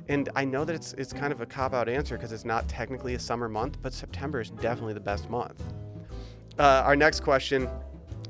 And 0.09 0.29
I 0.35 0.45
know 0.45 0.65
that 0.65 0.75
it's, 0.75 0.93
it's 0.93 1.13
kind 1.13 1.31
of 1.31 1.41
a 1.41 1.45
cop 1.45 1.73
out 1.73 1.87
answer 1.87 2.17
because 2.17 2.31
it's 2.31 2.45
not 2.45 2.67
technically 2.67 3.13
a 3.13 3.19
summer 3.19 3.47
month, 3.47 3.77
but 3.81 3.93
September 3.93 4.39
is 4.41 4.49
definitely 4.49 4.93
the 4.93 4.99
best 4.99 5.29
month. 5.29 5.63
Uh, 6.57 6.83
our 6.85 6.95
next 6.95 7.21
question 7.21 7.69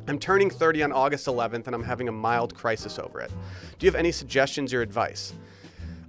I'm 0.09 0.19
turning 0.19 0.49
30 0.49 0.83
on 0.83 0.91
August 0.91 1.27
11th 1.27 1.67
and 1.67 1.75
I'm 1.75 1.83
having 1.83 2.07
a 2.07 2.11
mild 2.11 2.55
crisis 2.55 2.97
over 2.97 3.21
it. 3.21 3.31
Do 3.77 3.85
you 3.85 3.91
have 3.91 3.99
any 3.99 4.11
suggestions 4.11 4.73
or 4.73 4.81
advice? 4.81 5.33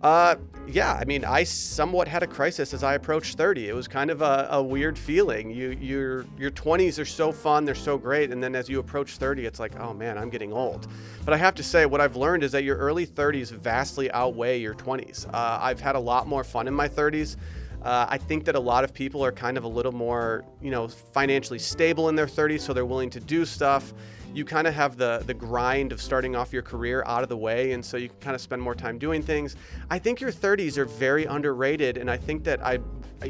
Uh, 0.02 0.37
yeah, 0.66 0.95
I 0.95 1.04
mean, 1.04 1.27
I 1.27 1.44
somewhat 1.44 2.09
had 2.09 2.22
a 2.22 2.27
crisis 2.27 2.72
as 2.72 2.83
I 2.83 2.94
approached 2.94 3.37
30. 3.37 3.68
It 3.68 3.75
was 3.75 3.87
kind 3.87 4.11
of 4.11 4.22
a, 4.22 4.48
a, 4.51 4.62
weird 4.62 4.98
feeling. 4.98 5.51
You, 5.51 5.77
your, 5.79 6.25
your 6.38 6.51
20s 6.51 6.98
are 6.98 7.05
so 7.05 7.31
fun, 7.31 7.66
they're 7.66 7.75
so 7.75 7.98
great, 7.98 8.31
and 8.31 8.42
then 8.42 8.55
as 8.55 8.66
you 8.70 8.79
approach 8.79 9.18
30, 9.18 9.44
it's 9.44 9.61
like, 9.61 9.79
oh 9.79 9.92
man, 9.92 10.16
I'm 10.16 10.31
getting 10.31 10.55
old. 10.55 10.87
But 11.27 11.35
I 11.35 11.37
have 11.37 11.55
to 11.57 11.62
say, 11.62 11.85
what 11.85 12.01
I've 12.01 12.16
learned 12.16 12.44
is 12.44 12.53
that 12.53 12.64
your 12.64 12.79
early 12.79 13.07
30s 13.07 13.51
vastly 13.51 14.11
outweigh 14.12 14.59
your 14.59 14.75
20s. 14.75 15.29
Uh, 15.29 15.59
I've 15.61 15.81
had 15.81 15.96
a 15.96 16.01
lot 16.01 16.27
more 16.27 16.44
fun 16.44 16.66
in 16.66 16.72
my 16.72 16.88
30s. 16.88 17.37
Uh, 17.83 18.07
I 18.09 18.19
think 18.19 18.45
that 18.45 18.57
a 18.57 18.61
lot 18.61 18.85
of 18.85 18.93
people 18.93 19.25
are 19.25 19.33
kind 19.33 19.57
of 19.57 19.64
a 19.64 19.69
little 19.69 19.93
more, 19.93 20.45
you 20.61 20.71
know, 20.71 20.88
financially 20.88 21.59
stable 21.59 22.09
in 22.09 22.14
their 22.14 22.27
30s, 22.27 22.61
so 22.61 22.75
they're 22.75 22.85
willing 22.85 23.11
to 23.11 23.21
do 23.21 23.47
stuff. 23.47 23.95
You 24.35 24.45
kind 24.45 24.69
of 24.69 24.75
have 24.75 24.97
the 24.97 25.23
the 25.27 25.35
grind 25.35 25.90
of 25.90 26.01
starting 26.01 26.37
off 26.37 26.53
your 26.53 26.62
career 26.62 27.03
out 27.05 27.25
of 27.25 27.29
the 27.29 27.37
way 27.37 27.73
and 27.73 27.85
so 27.85 27.97
you 27.97 28.09
can 28.09 28.19
kind 28.19 28.35
of 28.37 28.40
spend 28.40 28.62
more 28.62 28.77
time 28.77 28.97
doing 28.97 29.23
things. 29.23 29.57
I 29.90 29.99
think 29.99 30.21
your 30.21 30.31
30s 30.31 30.77
are 30.77 30.85
very 30.85 31.25
underrated 31.25 31.97
and 31.97 32.09
i 32.09 32.16
think 32.16 32.45
that 32.45 32.64
i 32.64 32.79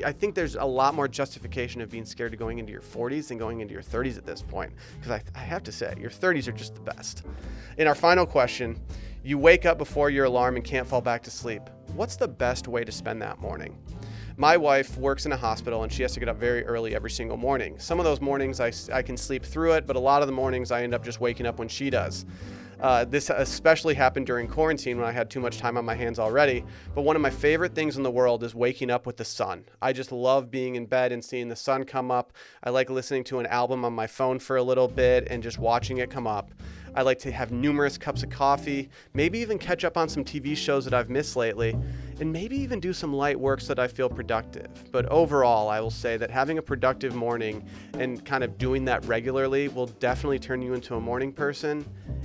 i 0.04 0.12
think 0.12 0.34
there's 0.34 0.56
a 0.56 0.64
lot 0.64 0.94
more 0.94 1.08
justification 1.08 1.80
of 1.80 1.88
being 1.88 2.04
scared 2.04 2.34
of 2.34 2.38
going 2.38 2.58
into 2.58 2.70
your 2.70 2.82
40s 2.82 3.28
than 3.28 3.38
going 3.38 3.60
into 3.60 3.72
your 3.72 3.82
30s 3.82 4.18
at 4.18 4.26
this 4.26 4.42
point 4.42 4.72
because 4.98 5.10
I, 5.10 5.22
I 5.34 5.42
have 5.42 5.62
to 5.64 5.72
say 5.72 5.94
your 5.98 6.10
30s 6.10 6.48
are 6.48 6.52
just 6.52 6.74
the 6.74 6.82
best. 6.82 7.24
In 7.78 7.86
our 7.86 7.94
final 7.94 8.26
question 8.26 8.78
you 9.22 9.38
wake 9.38 9.66
up 9.66 9.78
before 9.78 10.10
your 10.10 10.26
alarm 10.26 10.56
and 10.56 10.64
can't 10.64 10.86
fall 10.86 11.02
back 11.02 11.22
to 11.24 11.30
sleep. 11.30 11.62
What's 11.94 12.16
the 12.16 12.28
best 12.28 12.68
way 12.68 12.84
to 12.84 12.92
spend 12.92 13.20
that 13.22 13.38
morning 13.38 13.78
my 14.40 14.56
wife 14.56 14.96
works 14.96 15.26
in 15.26 15.32
a 15.32 15.36
hospital 15.36 15.82
and 15.82 15.92
she 15.92 16.00
has 16.00 16.14
to 16.14 16.18
get 16.18 16.26
up 16.26 16.38
very 16.38 16.64
early 16.64 16.94
every 16.94 17.10
single 17.10 17.36
morning. 17.36 17.78
Some 17.78 17.98
of 17.98 18.06
those 18.06 18.22
mornings 18.22 18.58
I, 18.58 18.72
I 18.90 19.02
can 19.02 19.14
sleep 19.14 19.44
through 19.44 19.72
it, 19.72 19.86
but 19.86 19.96
a 19.96 20.00
lot 20.00 20.22
of 20.22 20.28
the 20.28 20.32
mornings 20.32 20.70
I 20.70 20.82
end 20.82 20.94
up 20.94 21.04
just 21.04 21.20
waking 21.20 21.44
up 21.44 21.58
when 21.58 21.68
she 21.68 21.90
does. 21.90 22.24
Uh, 22.80 23.04
this 23.04 23.28
especially 23.28 23.92
happened 23.92 24.26
during 24.26 24.48
quarantine 24.48 24.96
when 24.96 25.06
I 25.06 25.12
had 25.12 25.28
too 25.28 25.40
much 25.40 25.58
time 25.58 25.76
on 25.76 25.84
my 25.84 25.94
hands 25.94 26.18
already. 26.18 26.64
But 26.94 27.02
one 27.02 27.16
of 27.16 27.20
my 27.20 27.28
favorite 27.28 27.74
things 27.74 27.98
in 27.98 28.02
the 28.02 28.10
world 28.10 28.42
is 28.42 28.54
waking 28.54 28.90
up 28.90 29.04
with 29.04 29.18
the 29.18 29.26
sun. 29.26 29.66
I 29.82 29.92
just 29.92 30.10
love 30.10 30.50
being 30.50 30.76
in 30.76 30.86
bed 30.86 31.12
and 31.12 31.22
seeing 31.22 31.48
the 31.48 31.54
sun 31.54 31.84
come 31.84 32.10
up. 32.10 32.32
I 32.64 32.70
like 32.70 32.88
listening 32.88 33.24
to 33.24 33.40
an 33.40 33.46
album 33.46 33.84
on 33.84 33.92
my 33.92 34.06
phone 34.06 34.38
for 34.38 34.56
a 34.56 34.62
little 34.62 34.88
bit 34.88 35.28
and 35.30 35.42
just 35.42 35.58
watching 35.58 35.98
it 35.98 36.08
come 36.08 36.26
up. 36.26 36.50
I 36.94 37.02
like 37.02 37.18
to 37.20 37.30
have 37.30 37.52
numerous 37.52 37.96
cups 37.96 38.22
of 38.22 38.30
coffee, 38.30 38.90
maybe 39.14 39.38
even 39.38 39.58
catch 39.58 39.84
up 39.84 39.96
on 39.96 40.08
some 40.08 40.24
TV 40.24 40.56
shows 40.56 40.84
that 40.84 40.94
I've 40.94 41.08
missed 41.08 41.36
lately, 41.36 41.76
and 42.18 42.32
maybe 42.32 42.56
even 42.56 42.80
do 42.80 42.92
some 42.92 43.14
light 43.14 43.38
work 43.38 43.60
so 43.60 43.74
that 43.74 43.78
I 43.78 43.86
feel 43.86 44.08
productive. 44.08 44.68
But 44.90 45.06
overall, 45.06 45.68
I 45.68 45.80
will 45.80 45.90
say 45.90 46.16
that 46.16 46.30
having 46.30 46.58
a 46.58 46.62
productive 46.62 47.14
morning 47.14 47.64
and 47.94 48.24
kind 48.24 48.42
of 48.42 48.58
doing 48.58 48.84
that 48.86 49.04
regularly 49.04 49.68
will 49.68 49.86
definitely 49.86 50.38
turn 50.38 50.62
you 50.62 50.74
into 50.74 50.96
a 50.96 51.00
morning 51.00 51.32
person. 51.32 51.84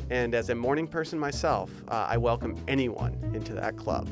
And 0.10 0.34
as 0.34 0.50
a 0.50 0.56
morning 0.56 0.88
person 0.88 1.20
myself, 1.20 1.72
uh, 1.88 2.08
I 2.10 2.18
welcome 2.18 2.56
anyone 2.68 3.18
into 3.34 3.54
that 3.54 3.78
club. 3.78 4.10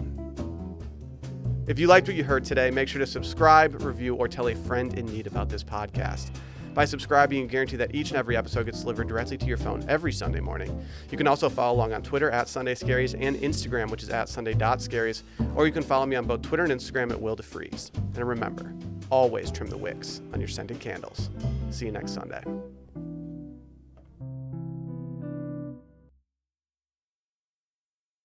If 1.66 1.80
you 1.80 1.88
liked 1.88 2.08
what 2.08 2.18
you 2.18 2.26
heard 2.26 2.44
today, 2.44 2.70
make 2.72 2.90
sure 2.90 3.00
to 3.00 3.08
subscribe, 3.08 3.82
review, 3.84 4.16
or 4.16 4.28
tell 4.28 4.50
a 4.50 4.56
friend 4.56 4.94
in 4.98 5.06
need 5.06 5.28
about 5.28 5.50
this 5.50 5.64
podcast. 5.64 6.30
By 6.74 6.86
subscribing, 6.86 7.40
you 7.40 7.48
guarantee 7.48 7.78
that 7.78 7.94
each 7.94 8.10
and 8.10 8.18
every 8.18 8.36
episode 8.36 8.66
gets 8.66 8.82
delivered 8.82 9.08
directly 9.08 9.38
to 9.38 9.46
your 9.46 9.58
phone 9.58 9.86
every 9.88 10.12
Sunday 10.12 10.40
morning. 10.40 10.84
You 11.12 11.18
can 11.18 11.28
also 11.28 11.50
follow 11.50 11.76
along 11.76 11.94
on 11.94 12.02
Twitter 12.02 12.32
at 12.32 12.48
Sunday 12.48 12.74
Scaries 12.74 13.16
and 13.20 13.36
Instagram, 13.38 13.92
which 13.92 14.02
is 14.02 14.10
at 14.10 14.28
Sunday.scaries, 14.28 15.22
or 15.56 15.68
you 15.68 15.72
can 15.72 15.84
follow 15.84 16.06
me 16.08 16.16
on 16.16 16.26
both 16.26 16.42
Twitter 16.42 16.64
and 16.64 16.72
Instagram 16.72 17.12
at 17.12 17.22
Will 17.22 17.38
DeFries. 17.38 17.92
And 18.16 18.28
remember, 18.28 18.74
always 19.12 19.52
trim 19.52 19.70
the 19.70 19.78
wicks 19.78 20.22
on 20.34 20.40
your 20.40 20.50
scented 20.50 20.80
candles. 20.80 21.30
See 21.70 21.86
you 21.86 21.92
next 21.92 22.14
Sunday. 22.14 22.44